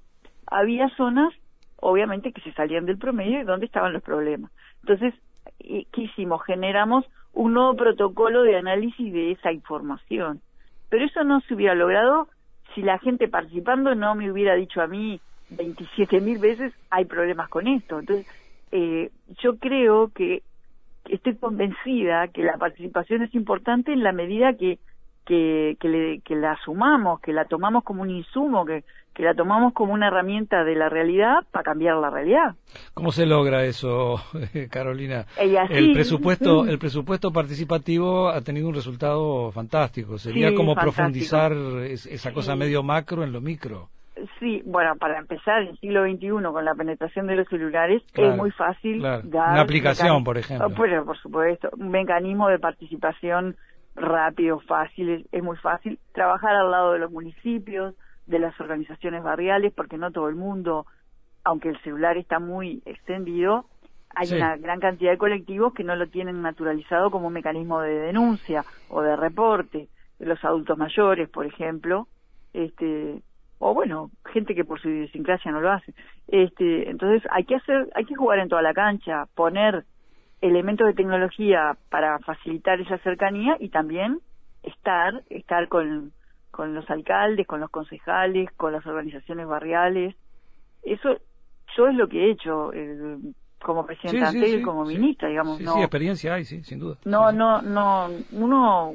había 0.46 0.88
zonas, 0.90 1.34
obviamente, 1.76 2.32
que 2.32 2.40
se 2.42 2.52
salían 2.52 2.87
del 2.87 2.98
promedio 2.98 3.40
y 3.40 3.44
donde 3.44 3.66
estaban 3.66 3.92
los 3.92 4.02
problemas. 4.02 4.52
Entonces, 4.82 5.12
eh, 5.58 5.87
¿qué 5.92 6.02
hicimos? 6.02 6.42
Generamos 6.44 7.04
un 7.38 7.54
nuevo 7.54 7.76
protocolo 7.76 8.42
de 8.42 8.57
análisis 8.57 9.12
de 9.12 9.30
esa 9.30 9.52
información. 9.52 10.40
Pero 10.88 11.04
eso 11.04 11.23
no 11.23 11.40
se 11.42 11.54
hubiera 11.54 11.76
logrado 11.76 12.26
si 12.75 12.83
la 12.83 12.99
gente 12.99 13.28
participando 13.28 13.95
no 13.95 14.16
me 14.16 14.33
hubiera 14.33 14.57
dicho 14.57 14.83
a 14.83 14.88
mí 14.88 15.21
27 15.50 16.21
mil 16.21 16.40
veces 16.40 16.73
hay 16.90 17.04
problemas 17.04 17.49
con 17.49 17.68
esto. 17.68 18.00
Entonces, 18.00 18.26
eh, 18.73 19.12
yo 19.40 19.57
creo 19.57 20.09
que 20.09 20.42
estoy 21.04 21.37
convencida 21.37 22.26
que 22.26 22.42
la 22.42 22.57
participación 22.57 23.23
es 23.23 23.33
importante 23.37 23.92
en 23.92 24.02
la 24.02 24.11
medida 24.11 24.54
que 24.54 24.80
que, 25.28 25.76
que, 25.78 26.23
que 26.25 26.35
la 26.35 26.52
asumamos, 26.52 27.20
que 27.20 27.35
la 27.35 27.44
tomamos 27.44 27.85
como 27.85 28.00
un 28.00 28.08
insumo, 28.08 28.64
que, 28.64 28.82
que 29.12 29.23
la 29.23 29.35
tomamos 29.35 29.75
como 29.75 29.92
una 29.92 30.06
herramienta 30.08 30.64
de 30.64 30.75
la 30.75 30.88
realidad 30.88 31.40
para 31.50 31.64
cambiar 31.64 31.97
la 31.97 32.08
realidad. 32.08 32.54
¿Cómo 32.94 33.12
se 33.12 33.26
logra 33.26 33.64
eso, 33.64 34.16
Carolina? 34.70 35.26
el 35.37 35.92
presupuesto, 35.92 36.64
el 36.64 36.78
presupuesto 36.78 37.30
participativo 37.30 38.30
ha 38.30 38.40
tenido 38.40 38.68
un 38.68 38.75
resultado 38.75 39.52
fantástico. 39.52 40.16
Sería 40.16 40.54
como 40.54 40.75
profundizar 40.75 41.52
esa 41.52 42.32
cosa 42.32 42.56
medio 42.56 42.82
macro 42.82 43.23
en 43.23 43.32
lo 43.32 43.42
micro. 43.42 43.90
Sí, 44.40 44.62
bueno, 44.64 44.97
para 44.97 45.18
empezar, 45.18 45.62
en 45.62 45.68
el 45.68 45.78
siglo 45.78 46.04
XXI, 46.04 46.28
con 46.50 46.64
la 46.64 46.75
penetración 46.75 47.26
de 47.26 47.37
los 47.37 47.47
celulares, 47.49 48.02
es 48.14 48.37
muy 48.37 48.50
fácil 48.50 49.02
dar... 49.02 49.23
Una 49.25 49.61
aplicación, 49.61 50.25
por 50.25 50.38
ejemplo. 50.38 50.68
Oh, 50.68 51.04
por 51.04 51.18
supuesto, 51.18 51.68
un 51.76 51.90
mecanismo 51.90 52.49
de 52.49 52.58
participación 52.58 53.56
rápido, 54.00 54.60
fácil, 54.60 55.26
es, 55.30 55.42
muy 55.42 55.56
fácil. 55.56 55.98
Trabajar 56.12 56.54
al 56.54 56.70
lado 56.70 56.92
de 56.92 56.98
los 56.98 57.10
municipios, 57.10 57.94
de 58.26 58.38
las 58.38 58.58
organizaciones 58.60 59.22
barriales, 59.22 59.72
porque 59.74 59.98
no 59.98 60.10
todo 60.10 60.28
el 60.28 60.34
mundo, 60.34 60.86
aunque 61.44 61.68
el 61.70 61.80
celular 61.82 62.16
está 62.16 62.38
muy 62.38 62.82
extendido, 62.84 63.66
hay 64.14 64.32
una 64.32 64.56
gran 64.56 64.80
cantidad 64.80 65.12
de 65.12 65.18
colectivos 65.18 65.74
que 65.74 65.84
no 65.84 65.94
lo 65.94 66.08
tienen 66.08 66.42
naturalizado 66.42 67.10
como 67.10 67.28
un 67.28 67.32
mecanismo 67.34 67.80
de 67.80 67.94
denuncia 67.94 68.64
o 68.88 69.02
de 69.02 69.16
reporte. 69.16 69.88
Los 70.18 70.44
adultos 70.44 70.76
mayores, 70.76 71.28
por 71.28 71.46
ejemplo, 71.46 72.08
este, 72.52 73.22
o 73.58 73.74
bueno, 73.74 74.10
gente 74.32 74.54
que 74.54 74.64
por 74.64 74.80
su 74.80 74.88
idiosincrasia 74.88 75.52
no 75.52 75.60
lo 75.60 75.70
hace. 75.70 75.94
Este, 76.26 76.90
entonces 76.90 77.22
hay 77.30 77.44
que 77.44 77.56
hacer, 77.56 77.88
hay 77.94 78.04
que 78.04 78.16
jugar 78.16 78.38
en 78.38 78.48
toda 78.48 78.62
la 78.62 78.74
cancha, 78.74 79.26
poner 79.34 79.84
elementos 80.40 80.87
de 80.87 80.95
tecnología 80.95 81.76
para 81.90 82.18
facilitar 82.21 82.80
esa 82.80 82.99
cercanía 82.99 83.57
y 83.59 83.71
también 83.71 84.21
estar, 84.62 85.23
estar 85.30 85.68
con, 85.68 86.12
con 86.50 86.75
los 86.75 86.88
alcaldes, 86.90 87.47
con 87.47 87.61
los 87.61 87.71
concejales, 87.71 88.50
con 88.57 88.73
las 88.73 88.87
organizaciones 88.87 89.47
barriales. 89.47 90.14
Eso 90.83 91.18
yo 91.76 91.88
es 91.88 91.95
lo 91.95 92.09
que 92.09 92.25
he 92.25 92.30
hecho 92.30 92.73
eh, 92.73 93.18
como 93.61 93.85
presidente 93.85 94.49
y 94.49 94.62
como 94.62 94.85
ministra, 94.85 95.28
digamos. 95.28 95.61
no, 95.61 95.75
sí, 95.75 95.80
experiencia 95.80 96.35
hay, 96.35 96.45
sí, 96.45 96.62
sin 96.62 96.78
duda. 96.78 96.97
No, 97.04 97.33
no, 97.33 97.61
no, 97.62 98.09
uno, 98.33 98.95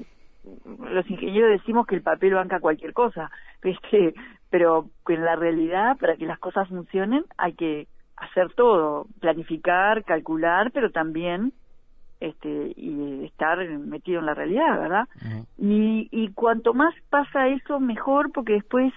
los 0.89 1.09
ingenieros 1.09 1.51
decimos 1.51 1.85
que 1.85 1.95
el 1.95 2.01
papel 2.01 2.33
banca 2.33 2.59
cualquier 2.59 2.93
cosa, 2.93 3.29
este, 3.61 4.13
pero 4.49 4.89
en 5.07 5.25
la 5.25 5.35
realidad, 5.35 5.97
para 5.97 6.15
que 6.15 6.25
las 6.25 6.39
cosas 6.39 6.67
funcionen, 6.69 7.25
hay 7.37 7.53
que 7.53 7.87
hacer 8.23 8.53
todo, 8.53 9.07
planificar, 9.19 10.03
calcular, 10.03 10.71
pero 10.71 10.91
también 10.91 11.53
este 12.19 12.73
y 12.77 13.25
estar 13.25 13.57
metido 13.79 14.19
en 14.19 14.25
la 14.25 14.33
realidad, 14.33 14.79
¿verdad? 14.79 15.07
y, 15.57 16.07
y 16.11 16.29
cuanto 16.29 16.73
más 16.73 16.93
pasa 17.09 17.49
eso, 17.49 17.79
mejor, 17.79 18.31
porque 18.31 18.53
después 18.53 18.93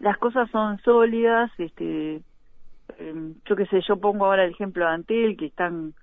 las 0.00 0.16
cosas 0.18 0.50
son 0.50 0.78
sólidas, 0.80 1.50
este 1.58 2.20
em, 2.98 3.34
yo 3.46 3.56
qué 3.56 3.66
sé, 3.66 3.80
yo 3.86 3.96
pongo 3.96 4.26
ahora 4.26 4.44
el 4.44 4.50
ejemplo 4.50 4.84
de 4.84 4.92
Antel, 4.92 5.36
que 5.36 5.46
están 5.46 5.94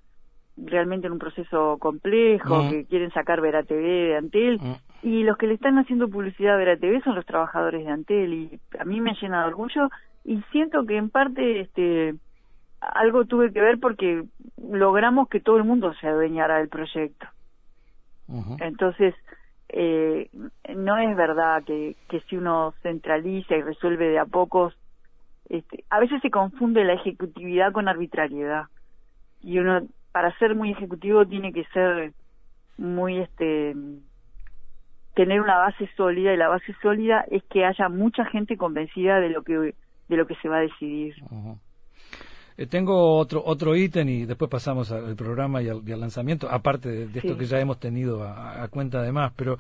realmente 0.58 1.08
en 1.08 1.14
un 1.14 1.20
proceso 1.20 1.78
complejo, 1.80 2.70
que 2.70 2.86
quieren 2.86 3.12
sacar 3.12 3.42
Vera 3.42 3.64
TV 3.64 3.84
de 3.84 4.18
Antel, 4.18 4.60
y 5.04 5.24
los 5.24 5.38
que 5.38 5.48
le 5.48 5.54
están 5.54 5.78
haciendo 5.78 6.10
publicidad 6.10 6.56
a 6.56 6.58
Vera 6.58 6.78
TV 6.78 7.02
son 7.02 7.16
los 7.16 7.26
trabajadores 7.26 7.86
de 7.86 7.92
Antel, 7.92 8.34
y 8.34 8.60
a 8.80 8.86
mí 8.86 9.02
me 9.02 9.16
llena 9.22 9.42
de 9.42 9.48
orgullo, 9.50 9.90
y 10.24 10.42
siento 10.52 10.86
que 10.86 10.98
en 10.98 11.10
parte 11.10 11.62
este 11.62 12.16
algo 12.80 13.26
tuve 13.26 13.52
que 13.52 13.62
ver 13.62 13.80
porque 13.80 14.24
logramos 14.58 15.28
que 15.30 15.40
todo 15.40 15.58
el 15.58 15.64
mundo 15.64 15.94
se 15.96 16.08
adueñara 16.08 16.58
del 16.58 16.70
proyecto. 16.70 17.28
Entonces, 18.60 19.14
eh, 19.70 20.30
no 20.76 20.98
es 20.98 21.16
verdad 21.16 21.64
que, 21.64 21.96
que 22.10 22.22
si 22.22 22.38
uno 22.38 22.74
centraliza 22.82 23.56
y 23.56 23.62
resuelve 23.62 24.10
de 24.10 24.20
a 24.20 24.26
pocos, 24.26 24.76
este, 25.50 25.84
a 25.90 26.00
veces 26.00 26.22
se 26.22 26.32
confunde 26.32 26.84
la 26.84 26.94
ejecutividad 26.94 27.72
con 27.72 27.88
arbitrariedad. 27.88 28.66
Y 29.42 29.60
uno, 29.60 29.82
para 30.12 30.36
ser 30.38 30.56
muy 30.56 30.72
ejecutivo, 30.72 31.26
tiene 31.26 31.54
que 31.54 31.66
ser 31.66 32.14
muy, 32.78 33.20
este, 33.20 33.76
tener 35.14 35.42
una 35.42 35.58
base 35.58 35.90
sólida, 35.96 36.34
y 36.34 36.38
la 36.38 36.48
base 36.48 36.76
sólida 36.82 37.26
es 37.30 37.44
que 37.44 37.66
haya 37.66 37.90
mucha 37.90 38.26
gente 38.26 38.58
convencida 38.58 39.20
de 39.20 39.30
lo 39.30 39.44
que, 39.44 39.76
de 40.10 40.18
lo 40.18 40.26
que 40.26 40.36
se 40.36 40.50
va 40.50 40.58
a 40.58 40.62
decidir. 40.62 41.16
Eh, 42.58 42.68
tengo 42.68 43.18
otro 43.18 43.44
otro 43.46 43.76
ítem 43.76 44.08
y 44.08 44.26
después 44.26 44.50
pasamos 44.50 44.92
al 44.92 45.16
programa 45.16 45.62
y 45.62 45.68
al, 45.68 45.84
lanzamiento, 46.00 46.50
aparte 46.50 47.08
de, 47.08 47.20
esto 47.20 47.38
que 47.38 47.46
ya 47.46 47.60
hemos 47.60 47.80
tenido 47.80 48.24
a, 48.24 48.68
cuenta 48.70 49.00
además, 49.00 49.34
pero 49.36 49.58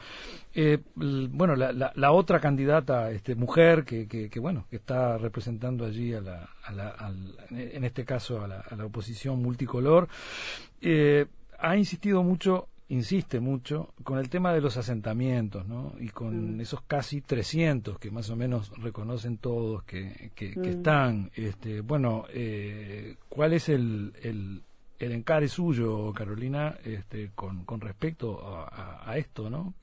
eh, 0.54 0.80
bueno, 0.96 1.56
la, 1.56 1.92
la, 1.94 2.12
otra 2.12 2.40
candidata, 2.40 3.12
este, 3.12 3.36
mujer, 3.36 3.84
que, 3.84 4.08
que, 4.08 4.40
bueno, 4.40 4.66
que 4.70 4.78
está 4.78 5.18
representando 5.18 5.86
allí 5.86 6.14
a 6.14 6.22
la, 6.22 6.50
a 6.64 6.72
la 6.72 7.14
en 7.52 7.84
este 7.84 8.06
caso 8.06 8.42
a 8.42 8.48
la, 8.48 8.60
a 8.62 8.76
la 8.76 8.86
oposición 8.86 9.42
multicolor, 9.42 10.08
eh, 10.82 11.26
ha 11.60 11.76
insistido 11.76 12.24
mucho 12.24 12.68
insiste 12.90 13.40
mucho 13.40 13.94
con 14.04 14.20
el 14.20 14.30
tema 14.30 14.54
de 14.54 14.62
los 14.62 14.78
asentamientos, 14.78 15.68
¿no? 15.68 15.94
Y 16.00 16.10
con 16.10 16.58
mm. 16.58 16.62
esos 16.62 16.82
casi 16.82 17.22
300 17.22 17.98
que 17.98 18.12
más 18.12 18.30
o 18.30 18.36
menos 18.36 18.72
reconocen 18.82 19.38
todos 19.38 19.84
que, 19.84 20.32
que, 20.36 20.54
mm. 20.56 20.66
están. 20.66 21.32
Este, 21.36 21.82
bueno, 21.82 22.26
eh, 22.34 23.16
¿cuál 23.28 23.54
es 23.54 23.70
el, 23.70 24.14
el, 24.22 24.62
el, 25.00 25.12
encare 25.12 25.48
suyo, 25.48 26.14
Carolina, 26.14 26.76
este, 26.84 27.32
con, 27.34 27.66
con 27.66 27.82
respecto 27.82 28.40
a, 28.44 29.18
esto, 29.18 29.50
¿no? 29.50 29.74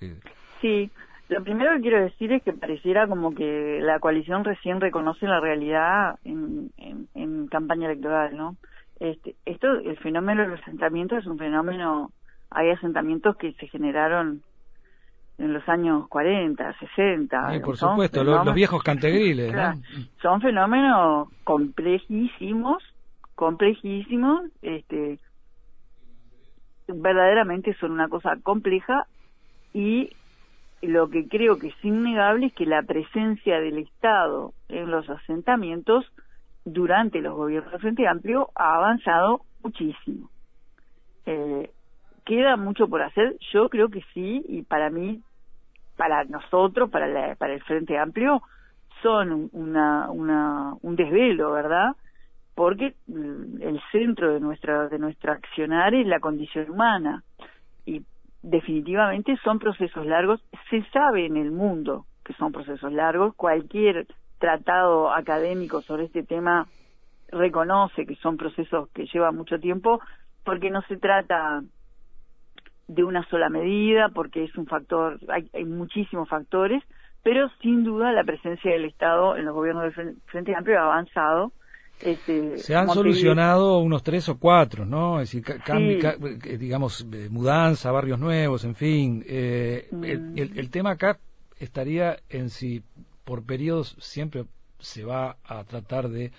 Sí. 0.60 0.90
Lo 1.28 1.42
primero 1.42 1.74
que 1.76 1.80
quiero 1.80 2.02
decir 2.02 2.30
es 2.32 2.42
que 2.42 2.52
pareciera 2.52 3.06
como 3.06 3.34
que 3.34 3.78
la 3.80 3.98
coalición 4.00 4.44
recién 4.44 4.82
reconoce 4.82 5.26
la 5.26 5.40
realidad 5.40 6.18
en, 6.24 6.70
en, 6.76 7.08
en 7.14 7.46
campaña 7.46 7.86
electoral, 7.86 8.36
¿no? 8.36 8.56
Este, 9.00 9.34
esto, 9.46 9.66
el 9.72 9.96
fenómeno 9.96 10.42
de 10.42 10.48
los 10.48 10.60
asentamientos 10.60 11.20
es 11.20 11.26
un 11.26 11.38
fenómeno 11.38 12.12
hay 12.54 12.70
asentamientos 12.70 13.36
que 13.36 13.52
se 13.54 13.66
generaron 13.68 14.42
en 15.38 15.52
los 15.52 15.68
años 15.68 16.08
40, 16.08 16.78
60. 16.78 17.60
por 17.64 17.76
supuesto, 17.76 18.22
los, 18.22 18.54
viejos 18.54 18.82
cantegriles. 18.82 19.54
Son 20.20 20.40
fenómenos 20.40 21.28
complejísimos, 21.44 22.82
complejísimos, 23.34 24.42
este, 24.60 25.18
verdaderamente 26.86 27.74
son 27.74 27.92
una 27.92 28.08
cosa 28.08 28.36
compleja 28.42 29.06
y 29.72 30.10
lo 30.82 31.08
que 31.08 31.28
creo 31.28 31.58
que 31.58 31.68
es 31.68 31.84
innegable 31.84 32.46
es 32.46 32.54
que 32.54 32.66
la 32.66 32.82
presencia 32.82 33.60
del 33.60 33.78
Estado 33.78 34.52
en 34.68 34.90
los 34.90 35.08
asentamientos 35.08 36.04
durante 36.64 37.20
los 37.20 37.34
gobiernos 37.34 37.72
de 37.72 37.78
Frente 37.78 38.06
Amplio 38.06 38.50
ha 38.54 38.76
avanzado 38.76 39.42
muchísimo. 39.62 40.28
Eh, 41.26 41.70
queda 42.24 42.56
mucho 42.56 42.88
por 42.88 43.02
hacer, 43.02 43.36
yo 43.52 43.68
creo 43.68 43.88
que 43.88 44.02
sí, 44.14 44.44
y 44.48 44.62
para 44.62 44.90
mí, 44.90 45.20
para 45.96 46.24
nosotros, 46.24 46.90
para, 46.90 47.34
para 47.36 47.54
el 47.54 47.62
Frente 47.62 47.98
Amplio, 47.98 48.42
son 49.02 49.50
una, 49.52 50.10
una, 50.10 50.74
un 50.82 50.96
desvelo, 50.96 51.52
¿verdad? 51.52 51.96
Porque 52.54 52.94
el 53.08 53.80
centro 53.90 54.32
de 54.32 54.40
nuestra, 54.40 54.88
de 54.88 54.98
nuestro 54.98 55.32
accionar 55.32 55.94
es 55.94 56.06
la 56.06 56.20
condición 56.20 56.70
humana. 56.70 57.24
Y 57.84 58.02
definitivamente 58.42 59.36
son 59.42 59.58
procesos 59.58 60.06
largos. 60.06 60.40
Se 60.70 60.82
sabe 60.90 61.26
en 61.26 61.36
el 61.36 61.50
mundo 61.50 62.06
que 62.24 62.34
son 62.34 62.52
procesos 62.52 62.92
largos. 62.92 63.34
Cualquier 63.34 64.06
tratado 64.38 65.12
académico 65.12 65.82
sobre 65.82 66.04
este 66.04 66.22
tema 66.22 66.66
reconoce 67.28 68.06
que 68.06 68.16
son 68.16 68.36
procesos 68.36 68.88
que 68.90 69.06
llevan 69.06 69.36
mucho 69.36 69.58
tiempo 69.58 70.00
porque 70.44 70.70
no 70.70 70.82
se 70.82 70.98
trata 70.98 71.62
de 72.94 73.04
una 73.04 73.26
sola 73.28 73.48
medida, 73.48 74.10
porque 74.14 74.44
es 74.44 74.56
un 74.56 74.66
factor, 74.66 75.18
hay, 75.28 75.48
hay 75.54 75.64
muchísimos 75.64 76.28
factores, 76.28 76.82
pero 77.22 77.48
sin 77.60 77.84
duda 77.84 78.12
la 78.12 78.24
presencia 78.24 78.72
del 78.72 78.84
Estado 78.84 79.36
en 79.36 79.44
los 79.44 79.54
gobiernos 79.54 79.94
del 79.94 80.16
Frente 80.26 80.54
Amplio 80.54 80.78
ha 80.80 80.84
avanzado. 80.84 81.52
Este, 82.00 82.58
se 82.58 82.74
han 82.74 82.88
solucionado 82.88 83.78
unos 83.78 84.02
tres 84.02 84.28
o 84.28 84.36
cuatro, 84.36 84.84
¿no? 84.84 85.20
Es 85.20 85.30
decir, 85.30 85.44
eh, 85.68 86.58
digamos, 86.58 87.06
eh, 87.12 87.28
mudanza, 87.30 87.92
barrios 87.92 88.18
nuevos, 88.18 88.64
en 88.64 88.74
fin. 88.74 89.24
Eh, 89.28 89.86
mm. 89.92 90.04
el, 90.04 90.58
el, 90.58 90.70
tema 90.70 90.92
acá 90.92 91.20
estaría 91.60 92.18
en 92.28 92.50
si 92.50 92.82
por 93.24 93.44
periodos 93.44 93.94
siempre 94.00 94.46
se 94.80 95.04
va 95.04 95.36
a 95.44 95.62
tratar 95.62 96.08
de 96.08 96.32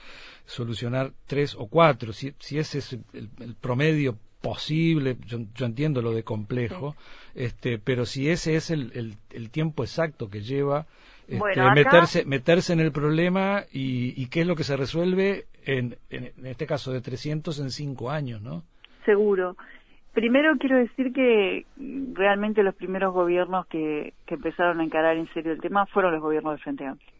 solucionar 0.45 1.13
tres 1.27 1.55
o 1.57 1.67
cuatro, 1.67 2.11
si, 2.11 2.33
si 2.39 2.57
ese 2.57 2.79
es 2.79 2.93
el, 3.13 3.29
el 3.39 3.55
promedio 3.55 4.17
posible, 4.43 5.15
yo, 5.25 5.65
entiendo 5.65 6.01
lo 6.01 6.11
de 6.11 6.23
complejo, 6.23 6.95
este, 7.33 7.79
pero 7.79 8.05
si 8.05 8.29
ese 8.29 8.57
es 8.57 8.71
el, 8.71 9.15
el, 9.31 9.49
tiempo 9.51 9.83
exacto 9.83 10.29
que 10.29 10.41
lleva 10.41 10.85
este, 11.29 11.61
meterse, 11.73 12.25
meterse 12.25 12.73
en 12.73 12.81
el 12.81 12.91
problema 12.91 13.63
y, 13.71 14.21
y, 14.21 14.27
qué 14.27 14.41
es 14.41 14.47
lo 14.47 14.57
que 14.57 14.65
se 14.65 14.75
resuelve 14.75 15.45
en, 15.65 15.95
en, 16.09 16.45
este 16.45 16.67
caso 16.67 16.91
de 16.91 16.99
300 16.99 17.57
en 17.61 17.69
5 17.69 18.11
años, 18.11 18.41
¿no? 18.41 18.63
Seguro. 19.05 19.55
Primero 20.11 20.57
quiero 20.59 20.75
decir 20.75 21.13
que 21.13 21.65
realmente 22.13 22.63
los 22.63 22.75
primeros 22.75 23.13
gobiernos 23.13 23.65
que, 23.67 24.13
que 24.25 24.35
empezaron 24.35 24.81
a 24.81 24.83
encarar 24.83 25.15
en 25.15 25.31
serio 25.33 25.53
el 25.53 25.61
tema 25.61 25.85
fueron 25.85 26.11
los 26.11 26.21
gobiernos 26.21 26.51
del 26.51 26.63
Frente 26.63 26.85
Amplio. 26.85 27.13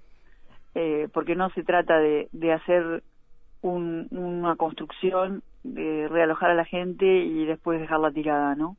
Eh, 0.76 1.08
porque 1.14 1.36
no 1.36 1.50
se 1.52 1.64
trata 1.64 1.98
de, 2.00 2.28
de 2.34 2.52
hacer 2.52 3.02
un, 3.64 4.08
una 4.12 4.56
construcción, 4.56 5.42
de 5.64 6.08
realojar 6.10 6.52
a 6.52 6.56
la 6.56 6.66
gente 6.66 7.06
y 7.06 7.46
después 7.46 7.80
dejarla 7.80 8.12
tirada, 8.12 8.56
¿no? 8.56 8.76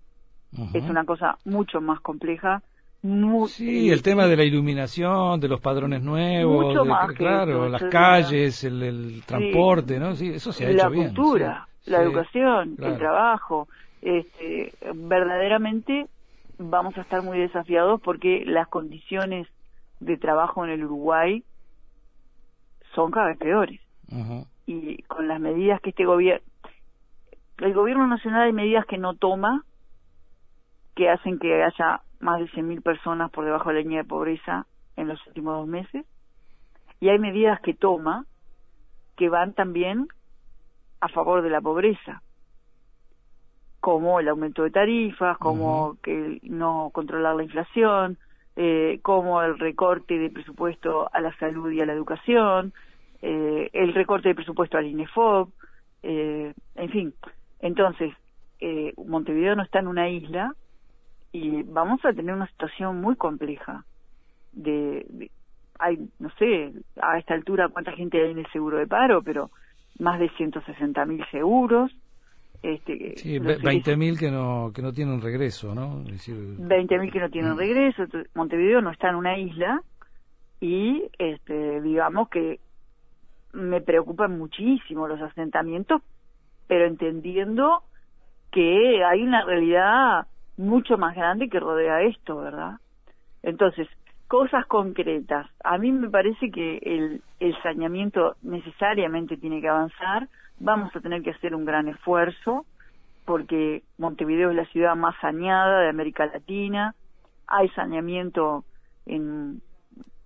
Es 0.73 0.85
una 0.89 1.05
cosa 1.05 1.37
mucho 1.45 1.81
más 1.81 2.01
compleja. 2.01 2.63
Muy, 3.03 3.49
sí, 3.49 3.91
el 3.91 4.03
tema 4.03 4.27
de 4.27 4.37
la 4.37 4.45
iluminación, 4.45 5.41
de 5.41 5.49
los 5.49 5.61
padrones 5.61 6.03
nuevos, 6.03 6.67
mucho 6.67 6.85
más 6.85 7.13
claro, 7.13 7.69
las 7.69 7.83
calles, 7.85 8.63
el, 8.65 8.83
el 8.83 9.23
transporte, 9.27 9.99
¿no? 9.99 10.15
Sí, 10.15 10.29
eso 10.29 10.53
se 10.53 10.67
ha 10.67 10.71
hecho 10.71 10.91
bien. 10.91 11.09
La 11.09 11.15
cultura, 11.15 11.69
la 11.87 12.03
educación, 12.03 12.77
el 12.81 12.97
trabajo 12.97 13.69
este, 14.01 14.73
verdaderamente 14.95 16.07
vamos 16.59 16.97
a 16.97 17.01
estar 17.01 17.23
muy 17.23 17.39
desafiados 17.39 18.01
porque 18.01 18.45
las 18.47 18.69
condiciones 18.69 19.49
de 20.01 20.17
trabajo 20.17 20.65
en 20.65 20.71
el 20.71 20.85
Uruguay 20.85 21.43
son 22.95 23.11
cada 23.11 23.29
vez 23.29 23.39
peores. 23.39 23.81
Y 24.67 25.03
con 25.03 25.29
las 25.29 25.41
medidas 25.41 25.81
que 25.81 25.91
este 25.91 26.05
gobierno, 26.05 26.45
el 27.59 27.75
gobierno 27.75 28.07
nacional 28.07 28.43
hay 28.43 28.53
medidas 28.53 28.87
que 28.87 28.99
no 28.99 29.15
toma, 29.15 29.65
que 30.95 31.11
hacen 31.11 31.39
que 31.39 31.63
haya 31.63 32.01
más 32.21 32.41
de 32.41 32.47
100.000 32.47 32.83
personas 32.83 33.31
por 33.31 33.45
debajo 33.45 33.69
de 33.69 33.75
la 33.77 33.81
línea 33.81 34.03
de 34.03 34.09
pobreza 34.09 34.67
en 34.97 35.09
los 35.09 35.25
últimos 35.27 35.57
dos 35.59 35.69
meses, 35.69 36.07
y 37.01 37.09
hay 37.09 37.19
medidas 37.19 37.61
que 37.61 37.75
toma 37.75 38.27
que 39.17 39.29
van 39.29 39.53
también 39.53 40.09
a 41.01 41.09
favor 41.09 41.43
de 41.43 41.51
la 41.51 41.61
pobreza 41.61 42.23
como 43.85 44.19
el 44.19 44.29
aumento 44.29 44.63
de 44.63 44.71
tarifas, 44.71 45.37
como 45.37 45.99
que 46.03 46.39
no 46.43 46.89
controlar 46.95 47.37
la 47.37 47.43
inflación, 47.43 48.17
eh, 48.57 48.99
como 49.03 49.43
el 49.43 49.59
recorte 49.59 50.19
de 50.19 50.31
presupuesto 50.31 51.11
a 51.13 51.21
la 51.21 51.37
salud 51.37 51.71
y 51.71 51.83
a 51.83 51.85
la 51.85 51.93
educación, 51.93 52.73
eh, 53.27 53.71
el 53.73 53.95
recorte 53.95 54.29
de 54.29 54.35
presupuesto 54.35 54.77
al 54.77 54.87
INEFOB, 54.87 55.49
eh, 56.03 56.53
en 56.75 56.91
fin. 56.91 57.15
Entonces, 57.59 58.13
eh, 58.61 58.93
Montevideo 58.99 59.57
no 59.57 59.63
está 59.63 59.79
en 59.79 59.89
una 59.89 60.11
isla 60.11 60.55
y 61.33 61.63
vamos 61.63 62.05
a 62.05 62.13
tener 62.13 62.35
una 62.35 62.47
situación 62.49 63.01
muy 63.01 63.17
compleja. 63.17 63.87
De, 64.53 65.07
de, 65.09 65.31
hay, 65.79 66.07
no 66.19 66.29
sé, 66.39 66.75
a 67.01 67.17
esta 67.19 67.33
altura 67.33 67.71
cuánta 67.71 67.93
gente 67.93 68.23
hay 68.23 68.33
en 68.33 68.41
el 68.41 68.53
seguro 68.53 68.77
de 68.77 68.87
paro, 68.87 69.23
pero 69.23 69.51
más 69.99 70.21
de 70.21 70.29
160 70.29 71.07
mil 71.07 71.25
seguros, 71.31 71.97
este, 72.63 73.15
sí, 73.17 73.39
20.000 73.39 74.19
que 74.19 74.31
no, 74.31 74.71
que 74.75 74.83
no 74.83 74.93
tienen 74.93 75.23
regreso, 75.23 75.75
¿no? 75.75 76.03
Es 76.11 76.29
20.000 76.29 77.11
que 77.11 77.21
no 77.21 77.31
tienen 77.31 77.55
mm. 77.55 77.59
regreso. 77.59 78.05
Montevideo 78.35 78.83
no 78.83 78.91
está 78.91 79.09
en 79.09 79.17
una 79.17 79.39
isla 79.39 79.81
y, 80.61 81.05
este, 81.19 81.81
digamos 81.81 82.29
que 82.29 82.61
me 83.55 83.81
preocupan 83.81 84.37
muchísimo 84.39 85.09
los 85.09 85.21
asentamientos, 85.21 86.03
pero 86.67 86.87
entendiendo 86.87 87.83
que 88.51 89.05
hay 89.05 89.23
una 89.23 89.45
realidad 89.45 90.27
mucho 90.57 90.97
más 90.99 91.15
grande 91.15 91.49
que 91.49 91.61
rodea 91.61 92.03
esto, 92.03 92.37
¿verdad? 92.37 92.75
Entonces, 93.43 93.89
cosas 94.29 94.67
concretas. 94.67 95.47
A 95.63 95.79
mí 95.79 95.93
me 95.93 96.09
parece 96.09 96.51
que 96.51 96.79
el, 96.79 97.23
el 97.41 97.63
saneamiento 97.63 98.37
necesariamente 98.43 99.37
tiene 99.37 99.61
que 99.61 99.69
avanzar, 99.69 100.29
vamos 100.59 100.95
a 100.95 101.01
tener 101.01 101.23
que 101.23 101.31
hacer 101.31 101.55
un 101.55 101.65
gran 101.65 101.89
esfuerzo 101.89 102.65
porque 103.25 103.83
Montevideo 103.99 104.51
es 104.51 104.57
la 104.57 104.67
ciudad 104.67 104.97
más 104.97 105.15
saneada 105.21 105.81
de 105.81 105.89
América 105.89 106.27
Latina, 106.27 106.95
hay 107.47 107.69
saneamiento 107.71 108.65
en 109.07 109.63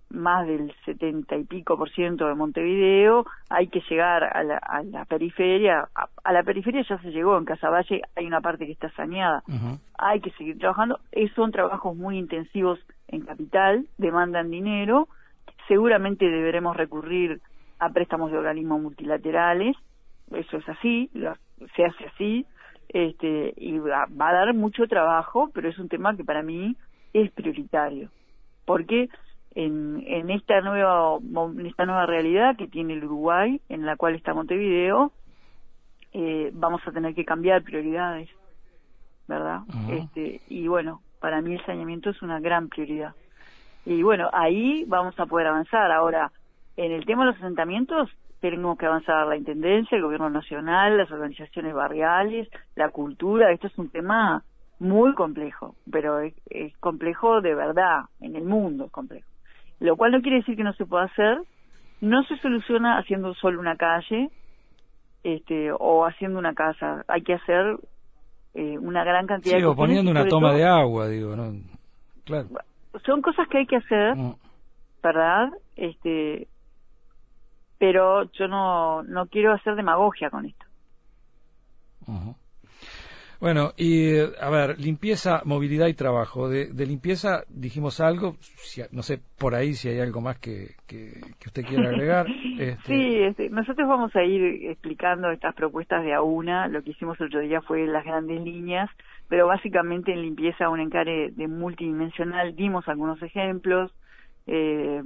más 0.09 0.47
del 0.47 0.73
setenta 0.85 1.35
y 1.35 1.43
pico 1.43 1.77
por 1.77 1.89
ciento 1.91 2.27
de 2.27 2.35
Montevideo, 2.35 3.25
hay 3.49 3.67
que 3.67 3.81
llegar 3.89 4.23
a 4.23 4.43
la, 4.43 4.57
a 4.57 4.83
la 4.83 5.05
periferia, 5.05 5.87
a, 5.93 6.33
la 6.33 6.43
periferia 6.43 6.83
ya 6.87 6.97
se 6.99 7.11
llegó, 7.11 7.37
en 7.37 7.45
Casaballe 7.45 8.01
hay 8.15 8.25
una 8.25 8.41
parte 8.41 8.65
que 8.65 8.71
está 8.71 8.89
saneada, 8.91 9.43
hay 9.97 10.19
que 10.19 10.31
seguir 10.31 10.57
trabajando, 10.57 10.99
son 11.35 11.51
trabajos 11.51 11.95
muy 11.95 12.17
intensivos 12.17 12.79
en 13.07 13.21
capital, 13.21 13.85
demandan 13.97 14.49
dinero, 14.49 15.07
seguramente 15.67 16.25
deberemos 16.25 16.75
recurrir 16.75 17.41
a 17.79 17.89
préstamos 17.89 18.31
de 18.31 18.37
organismos 18.37 18.81
multilaterales, 18.81 19.75
eso 20.31 20.57
es 20.57 20.69
así, 20.69 21.09
se 21.75 21.85
hace 21.85 22.05
así, 22.05 22.45
este, 22.89 23.53
y 23.57 23.77
va, 23.77 24.03
a 24.03 24.33
dar 24.33 24.53
mucho 24.53 24.87
trabajo, 24.87 25.49
pero 25.53 25.69
es 25.69 25.77
un 25.77 25.89
tema 25.89 26.15
que 26.15 26.23
para 26.23 26.41
mí 26.41 26.75
es 27.13 27.31
prioritario, 27.31 28.09
porque 28.65 29.09
en, 29.59 30.03
en 30.07 30.29
esta 30.29 30.61
nueva 30.61 31.17
en 31.17 31.65
esta 31.65 31.85
nueva 31.85 32.05
realidad 32.05 32.55
que 32.55 32.67
tiene 32.67 32.93
el 32.93 33.03
Uruguay, 33.03 33.59
en 33.67 33.85
la 33.85 33.97
cual 33.97 34.15
está 34.15 34.33
Montevideo, 34.33 35.11
eh, 36.13 36.51
vamos 36.53 36.81
a 36.87 36.91
tener 36.91 37.13
que 37.13 37.25
cambiar 37.25 37.61
prioridades, 37.63 38.29
¿verdad? 39.27 39.61
Este, 39.89 40.41
y 40.47 40.67
bueno, 40.67 41.01
para 41.19 41.41
mí 41.41 41.53
el 41.53 41.65
saneamiento 41.65 42.09
es 42.09 42.21
una 42.21 42.39
gran 42.39 42.69
prioridad. 42.69 43.13
Y 43.85 44.01
bueno, 44.01 44.29
ahí 44.31 44.85
vamos 44.87 45.19
a 45.19 45.25
poder 45.25 45.47
avanzar. 45.47 45.91
Ahora, 45.91 46.31
en 46.77 46.91
el 46.93 47.05
tema 47.05 47.25
de 47.25 47.31
los 47.31 47.41
asentamientos, 47.41 48.09
tenemos 48.39 48.77
que 48.77 48.85
avanzar 48.85 49.27
la 49.27 49.35
Intendencia, 49.35 49.97
el 49.97 50.03
Gobierno 50.03 50.29
Nacional, 50.29 50.97
las 50.97 51.11
organizaciones 51.11 51.73
barriales, 51.73 52.47
la 52.75 52.89
cultura. 52.89 53.51
Esto 53.51 53.67
es 53.67 53.77
un 53.77 53.89
tema 53.89 54.43
muy 54.79 55.13
complejo, 55.13 55.75
pero 55.91 56.19
es, 56.19 56.33
complejo 56.79 57.41
de 57.41 57.53
verdad, 57.53 58.03
en 58.21 58.37
el 58.37 58.45
mundo 58.45 58.85
es 58.85 58.91
complejo. 58.91 59.28
Lo 59.79 59.95
cual 59.95 60.11
no 60.11 60.21
quiere 60.21 60.37
decir 60.37 60.55
que 60.55 60.63
no 60.63 60.73
se 60.73 60.85
pueda 60.85 61.05
hacer, 61.05 61.39
no 62.01 62.23
se 62.23 62.37
soluciona 62.37 62.97
haciendo 62.97 63.33
solo 63.35 63.59
una 63.59 63.75
calle 63.75 64.29
este, 65.23 65.71
o 65.71 66.05
haciendo 66.05 66.39
una 66.39 66.53
casa, 66.53 67.03
hay 67.07 67.23
que 67.23 67.33
hacer 67.33 67.77
eh, 68.53 68.77
una 68.77 69.03
gran 69.03 69.27
cantidad 69.27 69.55
sí, 69.55 69.61
de 69.61 69.67
o 69.67 69.75
poniendo 69.75 70.11
una 70.11 70.27
toma 70.27 70.53
de 70.53 70.65
agua, 70.65 71.07
digo, 71.07 71.35
¿no? 71.35 71.53
Claro. 72.25 72.47
Son 73.05 73.21
cosas 73.21 73.47
que 73.47 73.59
hay 73.59 73.65
que 73.65 73.77
hacer, 73.77 74.15
mm. 74.15 74.35
¿verdad? 75.03 75.49
Este, 75.75 76.47
pero 77.77 78.23
yo 78.31 78.47
no, 78.47 79.03
no 79.03 79.27
quiero 79.27 79.53
hacer 79.53 79.75
demagogia 79.75 80.29
con 80.29 80.45
esto. 80.45 80.65
Bueno, 83.39 83.71
y 83.77 84.17
a 84.19 84.49
ver, 84.49 84.77
limpieza, 84.79 85.41
movilidad 85.45 85.87
y 85.87 85.93
trabajo. 85.93 86.49
De, 86.49 86.67
limpieza 86.85 87.43
dijimos 87.47 88.01
algo, 88.01 88.35
no 88.91 89.01
sé 89.01 89.21
por 89.37 89.55
ahí 89.55 89.73
si 89.75 89.87
hay 89.87 90.01
algo 90.01 90.19
más 90.19 90.37
que, 90.39 90.75
que, 90.85 91.21
usted 91.45 91.65
quiera 91.65 91.89
agregar. 91.89 92.27
Este... 92.59 92.87
Sí, 92.87 93.15
este, 93.23 93.49
nosotros 93.49 93.87
vamos 93.87 94.13
a 94.17 94.23
ir 94.25 94.69
explicando 94.69 95.31
estas 95.31 95.55
propuestas 95.55 96.03
de 96.03 96.13
a 96.13 96.21
una. 96.21 96.67
Lo 96.67 96.83
que 96.83 96.89
hicimos 96.89 97.17
el 97.21 97.27
otro 97.27 97.39
día 97.39 97.61
fue 97.61 97.87
las 97.87 98.03
grandes 98.03 98.41
líneas, 98.41 98.89
pero 99.29 99.47
básicamente 99.47 100.11
en 100.11 100.23
limpieza 100.23 100.67
un 100.67 100.81
encare 100.81 101.31
de 101.31 101.47
multidimensional 101.47 102.53
dimos 102.57 102.85
algunos 102.89 103.21
ejemplos. 103.21 103.93
Eh, 104.45 105.01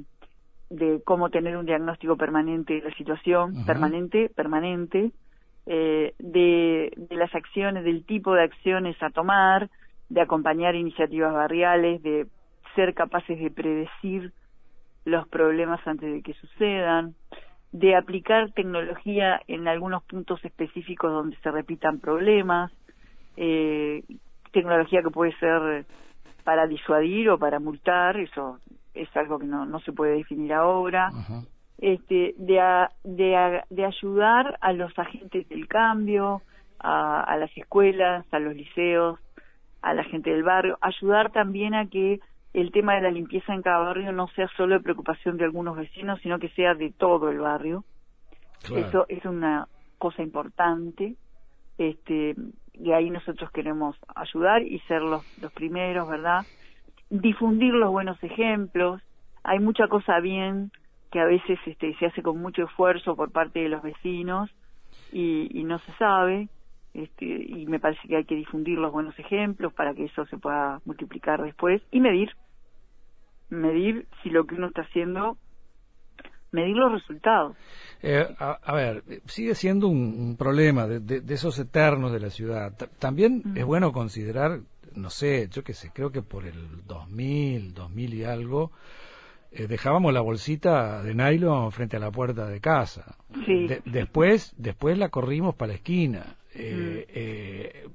de 0.72 1.02
cómo 1.06 1.30
tener 1.30 1.56
un 1.58 1.68
diagnóstico 1.68 2.18
permanente 2.18 2.74
de 2.74 2.82
la 2.82 2.96
situación, 2.96 3.66
permanente, 3.66 4.32
permanente, 4.36 5.12
eh, 5.66 6.14
de, 6.20 6.92
las 7.12 7.34
acciones, 7.34 7.84
del 7.84 8.06
tipo 8.06 8.34
de 8.34 8.44
acciones 8.44 9.02
a 9.02 9.10
tomar, 9.10 9.70
de 10.10 10.22
acompañar 10.22 10.76
iniciativas 10.76 11.34
barriales, 11.34 12.02
de 12.04 12.28
ser 12.76 12.94
capaces 12.94 13.40
de 13.40 13.50
predecir 13.50 14.34
los 15.06 15.28
problemas 15.28 15.80
antes 15.86 16.12
de 16.12 16.22
que 16.22 16.34
sucedan, 16.34 17.16
de 17.72 17.96
aplicar 17.96 18.52
tecnología 18.52 19.42
en 19.48 19.68
algunos 19.68 20.04
puntos 20.04 20.44
específicos 20.44 21.12
donde 21.12 21.38
se 21.38 21.52
repitan 21.52 22.00
problemas, 22.00 22.72
eh, 23.38 24.04
tecnología 24.52 25.02
que 25.02 25.10
puede 25.10 25.36
ser 25.38 25.86
para 26.44 26.68
disuadir 26.68 27.30
o 27.30 27.40
para 27.40 27.60
multar, 27.60 28.18
eso 28.18 28.60
es 28.94 29.10
algo 29.16 29.40
que 29.40 29.48
no, 29.48 29.66
no 29.66 29.80
se 29.80 29.92
puede 29.92 30.18
definir 30.18 30.54
ahora, 30.54 31.10
este, 31.84 32.34
de, 32.38 32.88
de, 33.04 33.62
de, 33.70 33.86
ayudar 33.86 34.58
a 34.62 34.72
los 34.72 34.98
agentes 34.98 35.50
del 35.50 35.68
cambio, 35.68 36.42
a, 36.80 37.22
a 37.22 37.36
las 37.36 37.56
escuelas, 37.58 38.26
a 38.32 38.40
los 38.40 38.56
liceos, 38.56 39.20
a 39.82 39.94
la 39.94 40.06
gente 40.06 40.30
del 40.30 40.44
barrio, 40.44 40.78
ayudar 40.80 41.34
también 41.34 41.74
a 41.74 41.88
que 41.88 42.22
el 42.54 42.72
tema 42.72 42.96
de 42.96 43.02
la 43.02 43.12
limpieza 43.12 43.54
en 43.54 43.62
cada 43.62 43.80
barrio 43.80 44.14
no 44.14 44.28
sea 44.30 44.48
solo 44.56 44.76
de 44.76 44.82
preocupación 44.82 45.36
de 45.36 45.44
algunos 45.44 45.76
vecinos, 45.76 46.22
sino 46.22 46.40
que 46.40 46.48
sea 46.50 46.74
de 46.74 46.92
todo 46.92 47.30
el 47.30 47.40
barrio. 47.40 47.84
Eso 48.74 49.06
es 49.10 49.26
una 49.26 49.68
cosa 49.98 50.24
importante. 50.24 51.16
Este, 51.78 52.34
y 52.74 52.92
ahí 52.94 53.10
nosotros 53.10 53.52
queremos 53.52 53.98
ayudar 54.16 54.62
y 54.62 54.80
ser 54.88 55.02
los, 55.02 55.22
los 55.42 55.52
primeros, 55.52 56.08
¿verdad? 56.08 56.46
difundir 57.10 57.74
los 57.74 57.92
buenos 57.92 58.24
ejemplos. 58.24 59.02
Hay 59.44 59.60
mucha 59.60 59.88
cosa 59.90 60.22
bien 60.22 60.72
que 61.14 61.20
a 61.20 61.26
veces 61.26 61.60
este, 61.68 61.96
se 62.00 62.08
hace 62.08 62.24
con 62.24 62.42
mucho 62.42 62.64
esfuerzo 62.64 63.16
por 63.16 63.32
parte 63.32 63.60
de 63.60 63.70
los 63.70 63.84
vecinos 63.84 64.50
y, 65.12 65.64
no 65.64 65.78
se 65.78 65.92
sabe. 65.94 66.50
este, 66.96 67.26
y 67.26 67.68
me 67.68 67.80
parece 67.80 68.08
que 68.08 68.18
hay 68.18 68.26
que 68.26 68.34
difundir 68.34 68.80
los 68.80 68.92
buenos 68.92 69.18
ejemplos 69.20 69.72
para 69.74 69.94
que 69.94 70.06
eso 70.06 70.26
se 70.26 70.40
pueda 70.40 70.82
multiplicar 70.86 71.44
después 71.44 71.84
y 71.92 72.00
medir, 72.00 72.32
medir 73.50 74.08
si 74.24 74.32
lo 74.32 74.48
que 74.48 74.56
uno 74.56 74.68
está 74.68 74.82
haciendo, 74.82 75.38
medir 76.52 76.76
los 76.76 76.92
resultados. 76.92 77.56
Eh, 78.02 78.26
a, 78.40 78.74
ver, 78.74 79.04
sigue 79.28 79.54
siendo 79.54 79.90
un, 79.90 80.36
problema 80.36 80.88
de, 80.88 81.22
esos 81.32 81.60
eternos 81.60 82.12
de 82.12 82.22
la 82.22 82.32
ciudad. 82.32 82.74
también 82.98 83.54
es 83.56 83.66
bueno 83.66 83.94
considerar, 83.94 84.62
no 84.96 85.12
sé, 85.12 85.48
yo 85.52 85.64
qué 85.64 85.74
sé, 85.74 85.92
creo 85.94 86.12
que 86.12 86.24
por 86.24 86.48
el 86.48 86.88
2000, 86.88 87.76
2000 87.76 88.14
y 88.16 88.24
algo, 88.24 88.72
eh, 89.56 89.68
dejábamos 89.68 90.14
la 90.14 90.22
bolsita 90.22 91.04
de 91.04 91.14
nylon 91.14 91.72
frente 91.72 91.98
a 91.98 92.00
la 92.00 92.10
puerta 92.12 92.48
de 92.48 92.60
casa. 92.60 93.18
después, 93.86 94.54
después 94.58 94.98
la 94.98 95.10
corrimos 95.10 95.54
para 95.56 95.70
la 95.70 95.76
esquina. 95.76 96.38
Eh, 96.56 97.06
eh, 97.10 97.88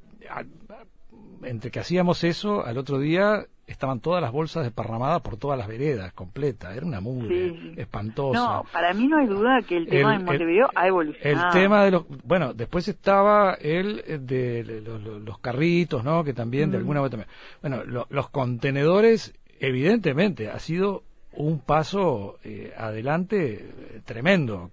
entre 1.42 1.70
que 1.70 1.80
hacíamos 1.80 2.22
eso, 2.24 2.64
al 2.64 2.78
otro 2.78 2.98
día 2.98 3.46
estaban 3.66 4.00
todas 4.00 4.22
las 4.22 4.32
bolsas 4.32 4.64
desparramadas 4.64 5.20
por 5.20 5.36
todas 5.36 5.58
las 5.58 5.68
veredas, 5.68 6.12
completa. 6.12 6.74
Era 6.74 6.86
una 6.86 7.00
mugre 7.00 7.74
espantosa. 7.76 8.38
No, 8.38 8.64
para 8.72 8.94
mí 8.94 9.08
no 9.08 9.18
hay 9.18 9.26
duda 9.26 9.60
que 9.66 9.76
el 9.76 9.88
tema 9.88 10.12
de 10.12 10.24
Montevideo 10.24 10.70
ha 10.74 10.86
evolucionado. 10.86 11.46
El 11.46 11.52
tema 11.52 11.84
de 11.84 11.90
los... 11.90 12.04
Bueno, 12.24 12.54
después 12.54 12.88
estaba 12.88 13.54
el 13.54 14.26
de 14.26 14.82
los, 15.24 15.38
carritos, 15.40 16.02
¿no? 16.04 16.24
Que 16.24 16.32
también, 16.32 16.70
de 16.70 16.78
mm. 16.78 16.80
alguna 16.80 17.00
manera... 17.02 17.26
Bueno, 17.60 18.04
los 18.08 18.30
contenedores, 18.30 19.38
evidentemente, 19.60 20.50
ha 20.50 20.58
sido 20.60 21.02
un 21.32 21.60
paso 21.60 22.38
eh, 22.44 22.72
adelante 22.76 23.54
eh, 23.54 24.00
tremendo. 24.04 24.70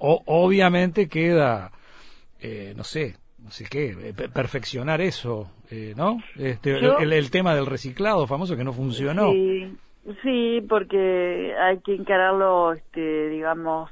obviamente 0.00 1.08
queda, 1.08 1.70
eh, 2.40 2.74
no 2.76 2.84
sé, 2.84 3.16
no 3.42 3.50
sé 3.50 3.64
qué, 3.70 4.14
perfeccionar 4.32 5.00
eso, 5.00 5.50
¿no? 5.96 6.18
Este, 6.36 6.78
el, 6.78 7.30
tema 7.30 7.54
del 7.54 7.66
reciclado 7.66 8.26
famoso 8.26 8.56
que 8.56 8.64
no 8.64 8.72
funcionó. 8.72 9.32
Sí, 9.32 9.76
sí 10.22 10.64
porque 10.68 11.54
hay 11.58 11.78
que 11.80 11.94
encararlo, 11.94 12.72
este, 12.72 13.30
digamos, 13.30 13.90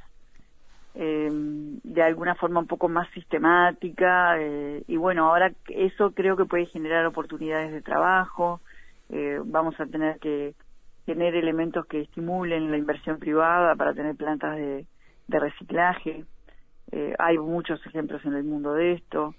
de 0.94 2.02
alguna 2.02 2.34
forma 2.34 2.60
un 2.60 2.66
poco 2.66 2.88
más 2.88 3.08
sistemática 3.10 4.36
y 4.86 4.96
bueno, 4.96 5.28
ahora 5.28 5.52
eso 5.68 6.12
creo 6.12 6.36
que 6.36 6.44
puede 6.44 6.66
generar 6.66 7.06
oportunidades 7.06 7.72
de 7.72 7.80
trabajo. 7.80 8.60
vamos 9.46 9.80
a 9.80 9.86
tener 9.86 10.18
que 10.20 10.54
tener 11.10 11.34
elementos 11.34 11.86
que 11.86 12.02
estimulen 12.02 12.70
la 12.70 12.76
inversión 12.76 13.18
privada 13.18 13.74
para 13.74 13.92
tener 13.92 14.14
plantas 14.14 14.56
de, 14.56 14.86
reciclaje. 15.26 16.24
Eh, 16.92 17.14
hay 17.18 17.36
muchos 17.36 17.84
ejemplos 17.84 18.24
en 18.24 18.34
el 18.34 18.44
mundo 18.44 18.74
de 18.74 18.92
esto. 18.92 19.34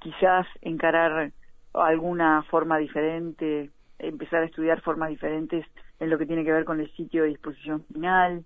Quizás 0.00 0.46
encarar 0.60 1.32
alguna 1.72 2.42
forma 2.50 2.76
diferente, 2.76 3.70
empezar 3.98 4.42
a 4.42 4.44
estudiar 4.44 4.82
formas 4.82 5.08
diferentes 5.08 5.64
en 5.98 6.10
lo 6.10 6.18
que 6.18 6.26
tiene 6.26 6.44
que 6.44 6.52
ver 6.52 6.66
con 6.66 6.80
el 6.80 6.90
sitio 6.92 7.22
de 7.22 7.30
disposición 7.30 7.84
final, 7.84 8.44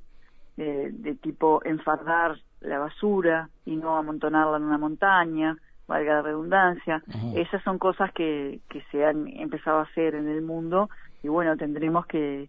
de 0.56 1.16
tipo 1.20 1.60
enfardar 1.64 2.36
la 2.60 2.78
basura 2.78 3.48
y 3.64 3.74
no 3.74 3.96
amontonarla 3.96 4.56
en 4.56 4.64
una 4.64 4.78
montaña, 4.78 5.56
valga 5.88 6.14
la 6.14 6.22
redundancia. 6.22 7.02
Esas 7.34 7.60
son 7.64 7.78
cosas 7.78 8.12
que, 8.12 8.60
que 8.68 8.82
se 8.92 9.04
han 9.04 9.26
empezado 9.26 9.78
a 9.78 9.82
hacer 9.82 10.14
en 10.14 10.28
el 10.28 10.42
mundo 10.42 10.90
y 11.22 11.28
bueno, 11.28 11.56
tendremos 11.56 12.06
que, 12.06 12.48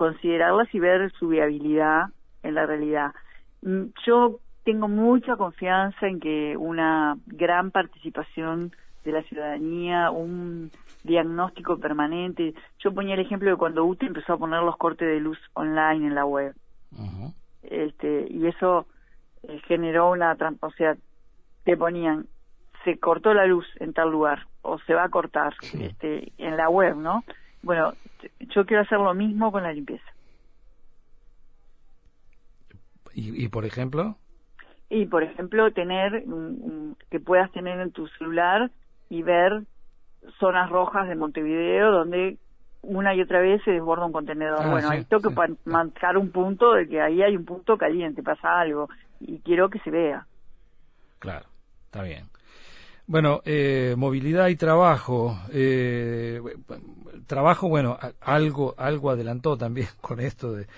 considerarlas 0.00 0.74
y 0.74 0.80
ver 0.80 1.12
su 1.18 1.28
viabilidad 1.28 2.06
en 2.42 2.54
la 2.54 2.64
realidad. 2.64 3.12
Mm, 3.60 3.88
yo 4.06 4.40
tengo 4.64 4.88
mucha 4.88 5.36
confianza 5.36 6.06
en 6.06 6.20
que 6.20 6.56
una 6.56 7.18
gran 7.26 7.70
participación 7.70 8.72
de 9.04 9.12
la 9.12 9.22
ciudadanía, 9.24 10.10
un 10.10 10.70
diagnóstico 11.04 11.78
permanente. 11.78 12.54
Yo 12.78 12.94
ponía 12.94 13.12
el 13.12 13.20
ejemplo 13.20 13.50
de 13.50 13.58
cuando 13.58 13.84
UTE 13.84 14.06
empezó 14.06 14.32
a 14.32 14.38
poner 14.38 14.62
los 14.62 14.78
cortes 14.78 15.06
de 15.06 15.20
luz 15.20 15.38
online 15.52 16.06
en 16.06 16.14
la 16.14 16.24
web. 16.24 16.54
este, 17.62 18.26
y 18.30 18.46
eso 18.46 18.86
eh, 19.42 19.60
generó 19.68 20.12
una 20.12 20.34
trampa, 20.36 20.68
o 20.68 20.72
sea, 20.72 20.96
te 21.64 21.76
ponían, 21.76 22.26
se 22.84 22.98
cortó 22.98 23.34
la 23.34 23.44
luz 23.44 23.66
en 23.80 23.92
tal 23.92 24.10
lugar, 24.10 24.46
o 24.62 24.78
se 24.78 24.94
va 24.94 25.04
a 25.04 25.10
cortar 25.10 25.52
este, 25.74 26.32
en 26.38 26.56
la 26.56 26.70
web, 26.70 26.96
¿no? 26.96 27.22
Bueno, 27.62 27.94
yo 28.38 28.66
quiero 28.66 28.82
hacer 28.82 28.98
lo 28.98 29.14
mismo 29.14 29.52
con 29.52 29.62
la 29.62 29.72
limpieza. 29.72 30.04
¿Y, 33.12 33.48
por 33.48 33.64
ejemplo? 33.64 34.16
Y 34.88 35.06
por 35.06 35.22
ejemplo, 35.22 35.72
tener 35.72 36.24
que 37.10 37.20
puedas 37.20 37.50
tener 37.52 37.80
en 37.80 37.92
tu 37.92 38.06
celular 38.08 38.70
y 39.08 39.22
ver 39.22 39.62
zonas 40.38 40.70
rojas 40.70 41.08
de 41.08 41.16
Montevideo 41.16 41.90
donde 41.90 42.38
una 42.82 43.14
y 43.14 43.20
otra 43.20 43.40
vez 43.40 43.62
se 43.64 43.72
desborda 43.72 44.06
un 44.06 44.12
contenedor. 44.12 44.64
Ah, 44.64 44.70
bueno, 44.70 44.88
ahí 44.88 45.04
tengo 45.04 45.22
que 45.22 45.54
marcar 45.64 46.16
un 46.16 46.30
punto 46.30 46.72
de 46.72 46.88
que 46.88 47.00
ahí 47.00 47.22
hay 47.22 47.36
un 47.36 47.44
punto 47.44 47.76
caliente, 47.76 48.22
pasa 48.22 48.60
algo 48.60 48.88
y 49.20 49.40
quiero 49.40 49.68
que 49.68 49.80
se 49.80 49.90
vea. 49.90 50.26
Claro, 51.18 51.46
está 51.86 52.02
bien. 52.02 52.29
Bueno, 53.10 53.42
eh, 53.44 53.96
movilidad 53.98 54.46
y 54.50 54.54
trabajo. 54.54 55.36
Eh, 55.52 56.40
trabajo, 57.26 57.68
bueno, 57.68 57.98
algo 58.20 58.76
algo 58.78 59.10
adelantó 59.10 59.56
también 59.56 59.88
con 60.00 60.20
esto 60.20 60.52
de, 60.52 60.68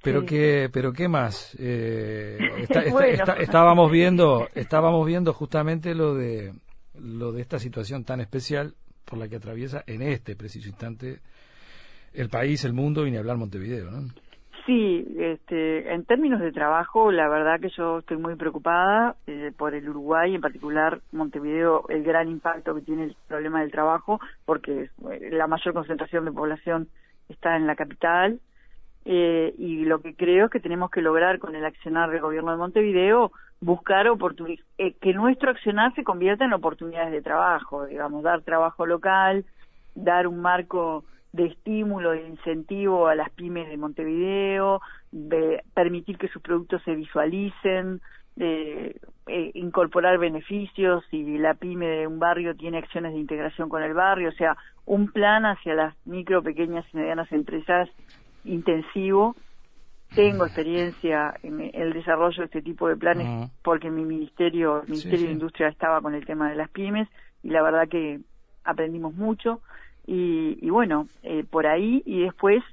pero 0.00 0.24
qué 0.24 0.70
pero 0.72 0.92
qué 0.92 1.08
más. 1.08 1.56
Eh, 1.58 2.38
estábamos 3.40 3.90
viendo 3.90 4.46
estábamos 4.54 5.04
viendo 5.04 5.32
justamente 5.32 5.92
lo 5.96 6.14
de 6.14 6.54
lo 6.94 7.32
de 7.32 7.42
esta 7.42 7.58
situación 7.58 8.04
tan 8.04 8.20
especial 8.20 8.76
por 9.04 9.18
la 9.18 9.26
que 9.26 9.36
atraviesa 9.36 9.82
en 9.84 10.02
este 10.02 10.36
preciso 10.36 10.68
instante 10.68 11.18
el 12.12 12.28
país, 12.28 12.64
el 12.64 12.72
mundo 12.72 13.04
y 13.04 13.10
ni 13.10 13.16
hablar 13.16 13.36
Montevideo, 13.36 13.90
¿no? 13.90 14.12
Sí, 14.66 15.06
este, 15.18 15.92
en 15.92 16.04
términos 16.04 16.40
de 16.40 16.52
trabajo, 16.52 17.12
la 17.12 17.28
verdad 17.28 17.60
que 17.60 17.70
yo 17.70 18.00
estoy 18.00 18.16
muy 18.16 18.34
preocupada 18.34 19.16
eh, 19.26 19.52
por 19.56 19.74
el 19.74 19.88
Uruguay, 19.88 20.34
en 20.34 20.40
particular 20.40 21.00
Montevideo, 21.12 21.86
el 21.88 22.02
gran 22.02 22.28
impacto 22.28 22.74
que 22.74 22.82
tiene 22.82 23.04
el 23.04 23.16
problema 23.26 23.60
del 23.60 23.70
trabajo, 23.70 24.20
porque 24.44 24.90
eh, 25.10 25.28
la 25.32 25.46
mayor 25.46 25.72
concentración 25.72 26.24
de 26.24 26.32
población 26.32 26.88
está 27.28 27.56
en 27.56 27.66
la 27.66 27.76
capital. 27.76 28.40
Eh, 29.06 29.54
y 29.56 29.84
lo 29.86 30.02
que 30.02 30.14
creo 30.14 30.46
es 30.46 30.50
que 30.50 30.60
tenemos 30.60 30.90
que 30.90 31.00
lograr 31.00 31.38
con 31.38 31.54
el 31.54 31.64
accionar 31.64 32.10
del 32.10 32.20
gobierno 32.20 32.50
de 32.50 32.58
Montevideo 32.58 33.32
buscar 33.60 34.08
oportunidades, 34.08 34.64
que 35.00 35.14
nuestro 35.14 35.50
accionar 35.50 35.94
se 35.94 36.04
convierta 36.04 36.44
en 36.44 36.52
oportunidades 36.52 37.12
de 37.12 37.22
trabajo, 37.22 37.86
digamos, 37.86 38.22
dar 38.22 38.42
trabajo 38.42 38.86
local, 38.86 39.44
dar 39.94 40.26
un 40.26 40.40
marco 40.40 41.04
de 41.32 41.46
estímulo, 41.46 42.10
de 42.10 42.26
incentivo 42.26 43.06
a 43.06 43.14
las 43.14 43.30
pymes 43.30 43.68
de 43.68 43.76
Montevideo, 43.76 44.80
de 45.12 45.62
permitir 45.74 46.18
que 46.18 46.28
sus 46.28 46.42
productos 46.42 46.82
se 46.84 46.94
visualicen, 46.94 48.00
de 48.36 48.96
eh, 49.26 49.50
incorporar 49.54 50.18
beneficios 50.18 51.04
si 51.10 51.38
la 51.38 51.54
pyme 51.54 51.86
de 51.86 52.06
un 52.06 52.18
barrio 52.18 52.56
tiene 52.56 52.78
acciones 52.78 53.12
de 53.12 53.18
integración 53.18 53.68
con 53.68 53.82
el 53.82 53.94
barrio, 53.94 54.30
o 54.30 54.32
sea, 54.32 54.56
un 54.86 55.12
plan 55.12 55.44
hacia 55.44 55.74
las 55.74 55.94
micro, 56.06 56.42
pequeñas 56.42 56.84
y 56.92 56.96
medianas 56.96 57.30
empresas 57.32 57.88
intensivo. 58.44 59.36
Tengo 60.14 60.44
experiencia 60.44 61.34
en 61.44 61.70
el 61.72 61.92
desarrollo 61.92 62.38
de 62.38 62.46
este 62.46 62.62
tipo 62.62 62.88
de 62.88 62.96
planes 62.96 63.50
porque 63.62 63.90
mi 63.90 64.04
ministerio, 64.04 64.82
el 64.82 64.88
Ministerio 64.88 65.26
de 65.26 65.32
Industria 65.32 65.68
estaba 65.68 66.00
con 66.00 66.14
el 66.16 66.26
tema 66.26 66.50
de 66.50 66.56
las 66.56 66.68
pymes 66.70 67.08
y 67.44 67.50
la 67.50 67.62
verdad 67.62 67.88
que 67.88 68.18
aprendimos 68.64 69.14
mucho. 69.14 69.60
Y, 70.12 70.68
bueno, 70.70 71.06
eh, 71.22 71.44
por 71.48 71.68
ahí 71.68 72.02
y 72.04 72.22
después 72.22 72.64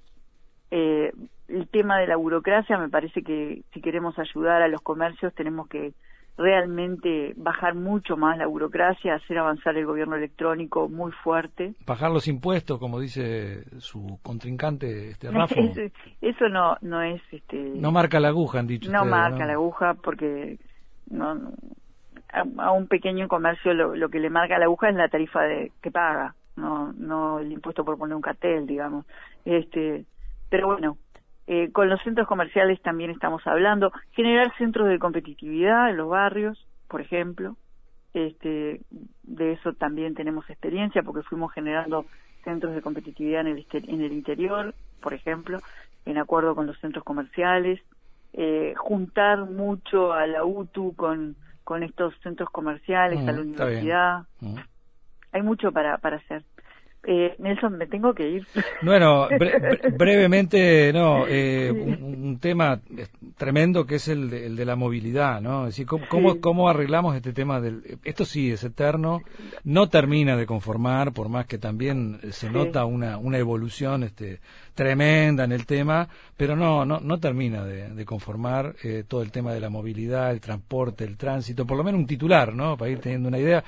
eh, 0.72 1.12
el 1.48 1.68
tema 1.68 2.00
de 2.00 2.08
la 2.08 2.16
burocracia, 2.16 2.80
me 2.80 2.90
parece 2.90 3.22
que 3.22 3.62
si 3.72 3.80
queremos 3.80 4.18
ayudar 4.18 4.64
a 4.64 4.68
los 4.68 4.82
comercios 4.82 5.36
tenemos 5.36 5.68
que 5.68 5.94
realmente 6.36 7.36
bajar 7.38 7.76
mucho 7.76 8.18
más 8.18 8.40
la 8.40 8.48
burocracia, 8.48 9.14
hacer 9.14 9.38
avanzar 9.38 9.78
el 9.78 9.86
gobierno 9.86 10.16
electrónico 10.16 10.90
muy 10.90 11.12
fuerte. 11.12 11.76
Bajar 11.86 12.10
los 12.10 12.28
impuestos, 12.28 12.80
como 12.80 13.00
dice 13.00 13.66
su 13.80 14.18
contrincante, 14.24 15.10
este 15.10 15.30
Rafa. 15.30 15.54
Eso 16.22 16.50
no 16.50 16.78
no 16.82 17.04
es 17.04 17.22
este 17.32 17.58
no 17.76 17.92
marca 17.92 18.20
la 18.20 18.30
aguja, 18.30 18.58
han 18.58 18.68
dicho. 18.68 18.92
No 18.92 19.06
marca 19.06 19.46
la 19.46 19.54
aguja 19.54 19.94
porque 19.94 20.58
no, 21.12 21.54
a, 22.34 22.72
un 22.72 22.88
pequeño 22.88 23.28
comercio 23.28 23.76
lo, 23.76 23.96
lo, 23.96 24.10
que 24.10 24.20
le 24.20 24.32
marca 24.32 24.58
la 24.58 24.66
aguja 24.66 24.90
es 24.90 24.96
la 24.96 25.08
tarifa 25.08 25.44
de 25.44 25.72
que 25.84 25.92
paga 25.92 26.34
no 26.58 26.92
no 26.94 27.40
el 27.40 27.52
impuesto 27.52 27.86
por 27.86 27.98
poner 27.98 28.16
un 28.16 28.22
cartel 28.22 28.68
digamos. 28.68 29.06
Este 29.46 30.06
pero 30.50 30.68
bueno 30.68 30.98
eh, 31.48 31.72
con 31.72 31.88
los 31.90 32.02
centros 32.02 32.28
comerciales 32.28 32.82
también 32.82 33.10
estamos 33.12 33.46
hablando. 33.48 33.94
Generar 34.12 34.52
centros 34.58 34.90
de 34.90 35.00
competitividad 35.00 35.90
en 35.90 35.98
los 35.98 36.10
barrios 36.10 36.68
por 36.90 37.00
ejemplo. 37.02 37.56
Este 38.14 38.82
de 39.24 39.52
eso 39.54 39.74
también 39.74 40.16
tenemos 40.16 40.50
experiencia 40.50 41.04
porque 41.04 41.24
fuimos 41.24 41.54
generando 41.54 42.06
centros 42.44 42.74
de 42.74 42.82
competitividad 42.82 43.42
en 43.42 43.48
el 43.48 43.68
en 43.72 44.02
el 44.02 44.12
interior 44.12 44.74
por 45.02 45.14
ejemplo 45.14 45.60
en 46.06 46.18
acuerdo 46.18 46.56
con 46.56 46.68
los 46.68 46.78
centros 46.80 47.04
comerciales. 47.04 47.80
Eh, 48.34 48.74
juntar 48.76 49.50
mucho 49.50 50.14
a 50.14 50.28
la 50.28 50.44
UTU 50.44 50.94
con 50.96 51.36
con 51.68 51.84
estos 51.84 52.14
centros 52.24 52.50
comerciales, 52.50 53.20
a 53.20 53.32
la 53.34 53.40
Mm, 53.40 53.42
universidad. 53.42 54.22
Mm. 54.40 54.56
Hay 55.32 55.42
mucho 55.42 55.72
para, 55.72 55.98
para 55.98 56.18
hacer. 56.18 56.44
Eh, 57.10 57.36
Nelson, 57.40 57.78
me 57.78 57.88
tengo 57.88 58.14
que 58.14 58.28
ir. 58.30 58.48
Bueno, 58.82 59.30
bre- 59.30 59.54
bre- 59.62 59.98
brevemente, 59.98 60.92
no, 60.92 61.26
eh, 61.28 61.72
un, 61.72 62.04
un 62.04 62.40
tema 62.40 62.82
tremendo 63.38 63.86
que 63.86 63.96
es 63.96 64.08
el 64.10 64.30
de, 64.30 64.46
el 64.48 64.56
de 64.58 64.66
la 64.66 64.76
movilidad, 64.76 65.40
¿no? 65.40 65.62
Es 65.68 65.74
decir, 65.76 65.86
¿cómo, 65.86 66.06
cómo, 66.10 66.34
Sí. 66.34 66.40
cómo 66.42 66.68
arreglamos 66.70 67.16
este 67.16 67.32
tema 67.34 67.62
del... 67.62 67.82
Esto 68.04 68.26
sí 68.26 68.52
es 68.52 68.64
eterno, 68.64 69.22
no 69.64 69.88
termina 69.90 70.36
de 70.36 70.46
conformar, 70.46 71.14
por 71.14 71.30
más 71.30 71.46
que 71.46 71.58
también 71.58 72.20
eh, 72.24 72.32
se 72.34 72.48
Sí. 72.48 72.54
nota 72.54 72.84
una, 72.86 73.18
una 73.18 73.38
evolución 73.38 74.04
este, 74.04 74.40
tremenda 74.78 75.44
en 75.44 75.52
el 75.52 75.66
tema, 75.66 76.08
pero 76.38 76.56
no, 76.56 76.86
no, 76.86 77.00
no 77.02 77.18
termina 77.18 77.66
de, 77.66 77.90
de 77.90 78.06
conformar 78.06 78.76
eh, 78.84 79.04
todo 79.06 79.24
el 79.24 79.32
tema 79.32 79.52
de 79.52 79.60
la 79.60 79.70
movilidad, 79.70 80.32
el 80.32 80.40
transporte, 80.40 81.04
el 81.04 81.18
tránsito, 81.18 81.66
por 81.66 81.78
lo 81.78 81.84
menos 81.84 82.00
un 82.00 82.08
titular, 82.08 82.54
¿no? 82.54 82.78
Para 82.78 82.92
ir 82.92 83.00
teniendo 83.00 83.28
una 83.28 83.40
idea, 83.40 83.64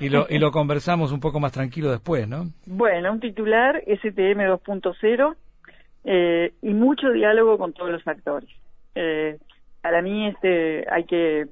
y 0.00 0.08
lo, 0.08 0.26
y 0.28 0.38
lo 0.38 0.50
conversamos 0.50 1.12
un 1.12 1.20
poco 1.20 1.38
más 1.40 1.52
tranquilo 1.52 1.90
después, 1.90 2.28
¿no? 2.28 2.48
Bueno, 2.66 3.12
un 3.12 3.20
titular 3.20 3.82
STM 3.86 4.40
2.0 4.40 5.36
eh, 6.04 6.52
y 6.60 6.74
mucho 6.74 7.10
diálogo 7.12 7.56
con 7.56 7.72
todos 7.72 7.92
los 7.92 8.06
actores. 8.06 8.50
Eh, 8.96 9.38
para 9.80 10.02
mí 10.02 10.26
este 10.26 10.84
hay 10.90 11.04
que, 11.04 11.46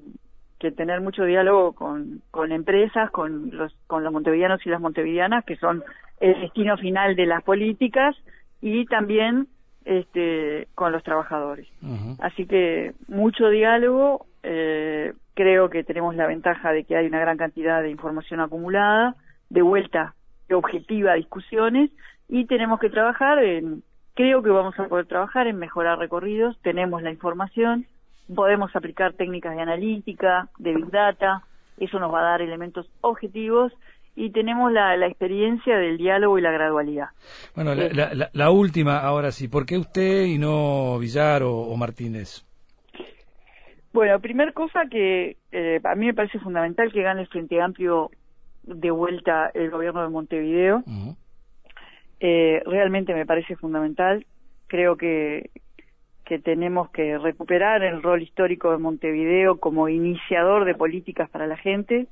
que 0.59 0.73
tener 0.73 1.01
mucho 1.01 1.25
diálogo 1.25 1.75
con, 1.75 2.23
con 2.33 2.51
empresas, 2.51 3.11
con 3.13 3.57
los, 3.57 3.73
con 3.87 4.03
los 4.03 4.13
montevideanos 4.13 4.67
y 4.67 4.71
las 4.71 4.81
montevideanas, 4.81 5.45
que 5.45 5.57
son 5.57 5.85
el 6.19 6.41
destino 6.41 6.77
final 6.77 7.15
de 7.15 7.27
las 7.27 7.45
políticas, 7.45 8.17
y 8.61 8.87
también 8.87 9.49
este, 9.85 10.69
con 10.75 10.93
los 10.93 11.03
trabajadores. 11.03 11.69
Así 12.21 12.47
que 12.47 12.93
mucho 13.09 13.49
diálogo. 13.49 14.27
eh, 14.43 15.13
creo 15.37 15.69
que 15.69 15.85
tenemos 15.85 16.17
la 16.17 16.27
ventaja 16.27 16.73
de 16.73 16.85
que 16.85 16.97
hay 16.97 17.07
una 17.07 17.21
gran 17.21 17.37
cantidad 17.37 17.83
de 17.83 17.91
información 17.91 18.41
acumulada, 18.41 19.15
de 19.51 19.61
vuelta 19.61 20.15
objetiva 20.51 21.13
a 21.13 21.17
discusiones, 21.17 21.91
y 22.29 22.47
tenemos 22.47 22.81
que 22.81 22.89
trabajar 22.89 23.39
en, 23.45 23.83
creo 24.15 24.43
que 24.43 24.51
vamos 24.51 24.79
a 24.81 24.89
poder 24.89 25.07
trabajar 25.07 25.47
en 25.47 25.59
mejorar 25.59 25.99
recorridos, 25.99 26.59
tenemos 26.63 27.03
la 27.03 27.11
información, 27.11 27.85
podemos 28.35 28.75
aplicar 28.75 29.13
técnicas 29.13 29.55
de 29.55 29.63
analítica, 29.63 30.49
de 30.59 30.75
big 30.75 30.91
data, 30.91 31.43
eso 31.77 31.99
nos 31.99 32.13
va 32.13 32.21
a 32.21 32.31
dar 32.31 32.43
elementos 32.43 32.91
objetivos 33.03 33.73
y 34.17 34.31
tenemos 34.31 34.73
la, 34.73 34.97
la 34.97 35.07
experiencia 35.07 35.77
del 35.77 35.99
diálogo 35.99 36.39
y 36.39 36.43
la 36.43 36.51
gradualidad. 36.51 37.09
Bueno, 37.55 37.75
la, 37.75 37.89
Sí. 37.89 37.95
la- 37.95 38.15
la- 38.15 38.31
la 38.33 38.51
última, 38.51 38.99
ahora 38.99 39.31
sí. 39.31 39.47
¿Por 39.47 39.67
qué 39.67 39.77
usted 39.79 40.25
y 40.25 40.39
no 40.39 40.99
Villar 40.99 41.43
o, 41.43 41.53
o 41.55 41.77
Martínez? 41.77 42.43
Bueno, 43.93 44.19
primer 44.21 44.53
cosa 44.53 44.87
que 44.91 45.37
eh, 45.53 45.81
a 45.85 45.95
mí 45.95 46.07
me 46.07 46.15
parece 46.15 46.39
fundamental 46.39 46.93
que 46.93 47.03
gane 47.03 47.23
el 47.23 47.29
Frente 47.29 47.61
Amplio 47.61 48.11
de 48.63 48.91
vuelta 48.91 49.51
el 49.55 49.71
gobierno 49.71 50.03
de 50.03 50.09
Montevideo. 50.09 50.83
Eh, 52.21 52.63
realmente 52.67 53.15
me 53.15 53.27
parece 53.27 53.57
fundamental. 53.57 54.27
Creo 54.67 54.97
que, 54.97 55.51
que 56.25 56.39
tenemos 56.39 56.91
que 56.91 57.17
recuperar 57.19 57.83
el 57.85 58.03
rol 58.03 58.23
histórico 58.23 58.71
de 58.73 58.79
Montevideo 58.79 59.59
como 59.61 59.89
iniciador 59.89 60.65
de 60.65 60.75
políticas 60.75 61.31
para 61.31 61.47
la 61.47 61.57
gente. 61.57 62.07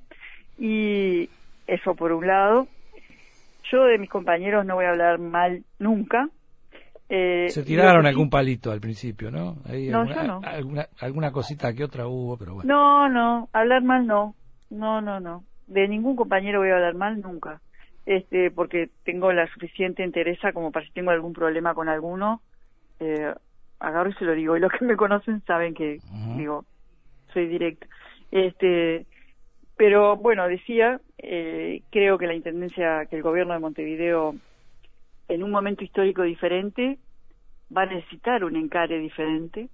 Y 0.58 1.28
eso 1.66 1.94
por 1.94 2.12
un 2.12 2.26
lado. 2.26 2.66
Yo 3.70 3.84
de 3.84 3.98
mis 3.98 4.10
compañeros 4.10 4.66
no 4.66 4.74
voy 4.74 4.84
a 4.84 4.90
hablar 4.90 5.18
mal 5.18 5.64
nunca. 5.78 6.28
Eh, 7.08 7.48
Se 7.48 7.62
tiraron 7.62 8.06
algún 8.06 8.30
palito 8.30 8.70
al 8.72 8.80
principio, 8.80 9.30
¿no? 9.30 9.56
Ahí 9.66 9.88
No, 9.88 10.00
alguna, 10.00 10.22
yo 10.22 10.26
no. 10.26 10.40
Alguna, 10.44 10.86
alguna 11.00 11.32
cosita 11.32 11.72
que 11.74 11.84
otra 11.84 12.06
hubo, 12.06 12.36
pero 12.36 12.54
bueno. 12.54 12.72
No, 12.72 13.08
no, 13.08 13.48
hablar 13.52 13.82
mal 13.82 14.06
no. 14.06 14.34
No, 14.70 15.00
no, 15.00 15.20
no. 15.20 15.44
De 15.66 15.86
ningún 15.88 16.16
compañero 16.16 16.60
voy 16.60 16.70
a 16.70 16.76
hablar 16.76 16.94
mal 16.94 17.20
nunca. 17.20 17.60
Este, 18.06 18.50
porque 18.50 18.90
tengo 19.04 19.32
la 19.32 19.46
suficiente 19.48 20.02
entereza 20.02 20.52
como 20.52 20.70
para 20.70 20.86
si 20.86 20.92
tengo 20.92 21.10
algún 21.10 21.32
problema 21.32 21.74
con 21.74 21.88
alguno, 21.88 22.42
eh, 23.00 23.32
agarro 23.80 24.10
y 24.10 24.14
se 24.14 24.24
lo 24.24 24.32
digo. 24.34 24.56
Y 24.56 24.60
los 24.60 24.72
que 24.72 24.84
me 24.84 24.96
conocen 24.96 25.42
saben 25.46 25.74
que, 25.74 26.00
digo, 26.36 26.64
soy 27.32 27.46
directo. 27.46 27.86
Este, 28.30 29.06
pero 29.76 30.16
bueno, 30.16 30.46
decía, 30.46 31.00
eh, 31.18 31.82
creo 31.90 32.18
que 32.18 32.26
la 32.26 32.34
intendencia, 32.34 33.06
que 33.06 33.16
el 33.16 33.22
gobierno 33.22 33.54
de 33.54 33.60
Montevideo, 33.60 34.36
en 35.28 35.42
un 35.42 35.50
momento 35.50 35.82
histórico 35.82 36.22
diferente, 36.22 36.98
va 37.76 37.82
a 37.82 37.86
necesitar 37.86 38.44
un 38.44 38.56
encare 38.56 38.98
diferente 38.98 39.68